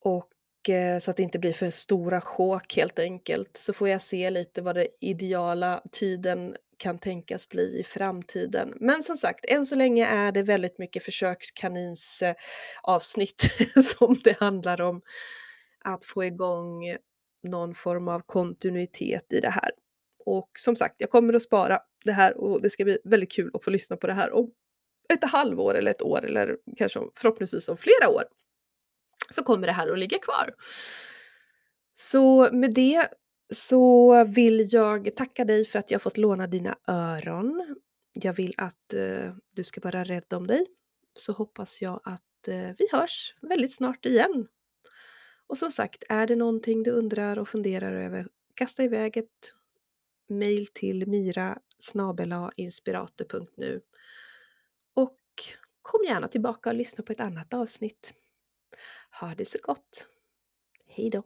Och 0.00 0.28
Eh, 0.68 0.98
så 0.98 1.10
att 1.10 1.16
det 1.16 1.22
inte 1.22 1.38
blir 1.38 1.52
för 1.52 1.70
stora 1.70 2.20
sjok 2.20 2.76
helt 2.76 2.98
enkelt. 2.98 3.56
Så 3.56 3.72
får 3.72 3.88
jag 3.88 4.02
se 4.02 4.30
lite 4.30 4.62
vad 4.62 4.74
den 4.74 4.86
ideala 5.00 5.82
tiden 5.92 6.56
kan 6.76 6.98
tänkas 6.98 7.48
bli 7.48 7.80
i 7.80 7.84
framtiden. 7.84 8.74
Men 8.80 9.02
som 9.02 9.16
sagt, 9.16 9.44
än 9.48 9.66
så 9.66 9.74
länge 9.74 10.06
är 10.06 10.32
det 10.32 10.42
väldigt 10.42 10.78
mycket 10.78 11.04
försökskanins 11.04 12.22
eh, 12.22 12.34
avsnitt 12.82 13.50
som 13.98 14.16
det 14.24 14.38
handlar 14.40 14.80
om 14.80 15.02
att 15.84 16.04
få 16.04 16.24
igång 16.24 16.96
någon 17.42 17.74
form 17.74 18.08
av 18.08 18.20
kontinuitet 18.20 19.32
i 19.32 19.40
det 19.40 19.50
här. 19.50 19.70
Och 20.26 20.50
som 20.58 20.76
sagt, 20.76 20.94
jag 20.98 21.10
kommer 21.10 21.34
att 21.34 21.42
spara 21.42 21.80
det 22.04 22.12
här 22.12 22.36
och 22.36 22.62
det 22.62 22.70
ska 22.70 22.84
bli 22.84 22.98
väldigt 23.04 23.32
kul 23.32 23.50
att 23.54 23.64
få 23.64 23.70
lyssna 23.70 23.96
på 23.96 24.06
det 24.06 24.12
här 24.12 24.32
om 24.32 24.50
ett 25.14 25.24
halvår 25.24 25.74
eller 25.74 25.90
ett 25.90 26.02
år 26.02 26.24
eller 26.24 26.58
kanske 26.76 27.00
förhoppningsvis 27.16 27.68
om 27.68 27.76
flera 27.76 28.08
år 28.08 28.24
så 29.30 29.42
kommer 29.42 29.66
det 29.66 29.72
här 29.72 29.92
att 29.92 29.98
ligga 29.98 30.18
kvar. 30.18 30.54
Så 31.94 32.52
med 32.52 32.74
det 32.74 33.08
så 33.54 34.24
vill 34.24 34.68
jag 34.72 35.16
tacka 35.16 35.44
dig 35.44 35.64
för 35.64 35.78
att 35.78 35.90
jag 35.90 36.02
fått 36.02 36.16
låna 36.16 36.46
dina 36.46 36.78
öron. 36.86 37.76
Jag 38.12 38.32
vill 38.32 38.54
att 38.56 38.92
eh, 38.92 39.34
du 39.50 39.64
ska 39.64 39.80
vara 39.80 40.04
rädd 40.04 40.32
om 40.32 40.46
dig. 40.46 40.66
Så 41.14 41.32
hoppas 41.32 41.82
jag 41.82 42.00
att 42.04 42.48
eh, 42.48 42.70
vi 42.78 42.88
hörs 42.92 43.34
väldigt 43.40 43.74
snart 43.74 44.06
igen. 44.06 44.48
Och 45.46 45.58
som 45.58 45.70
sagt, 45.70 46.04
är 46.08 46.26
det 46.26 46.36
någonting 46.36 46.82
du 46.82 46.90
undrar 46.90 47.38
och 47.38 47.48
funderar 47.48 47.92
över, 47.92 48.28
kasta 48.54 48.84
iväg 48.84 49.16
ett 49.16 49.52
mejl 50.28 50.66
till 50.66 51.06
mira 51.06 51.58
inspirator.nu 52.56 53.80
Och 54.94 55.18
kom 55.82 56.00
gärna 56.04 56.28
tillbaka 56.28 56.70
och 56.70 56.76
lyssna 56.76 57.04
på 57.04 57.12
ett 57.12 57.20
annat 57.20 57.54
avsnitt. 57.54 58.14
Ha 59.16 59.34
det 59.34 59.44
så 59.44 59.58
gott! 59.62 60.08
Hej 60.86 61.10
då! 61.10 61.22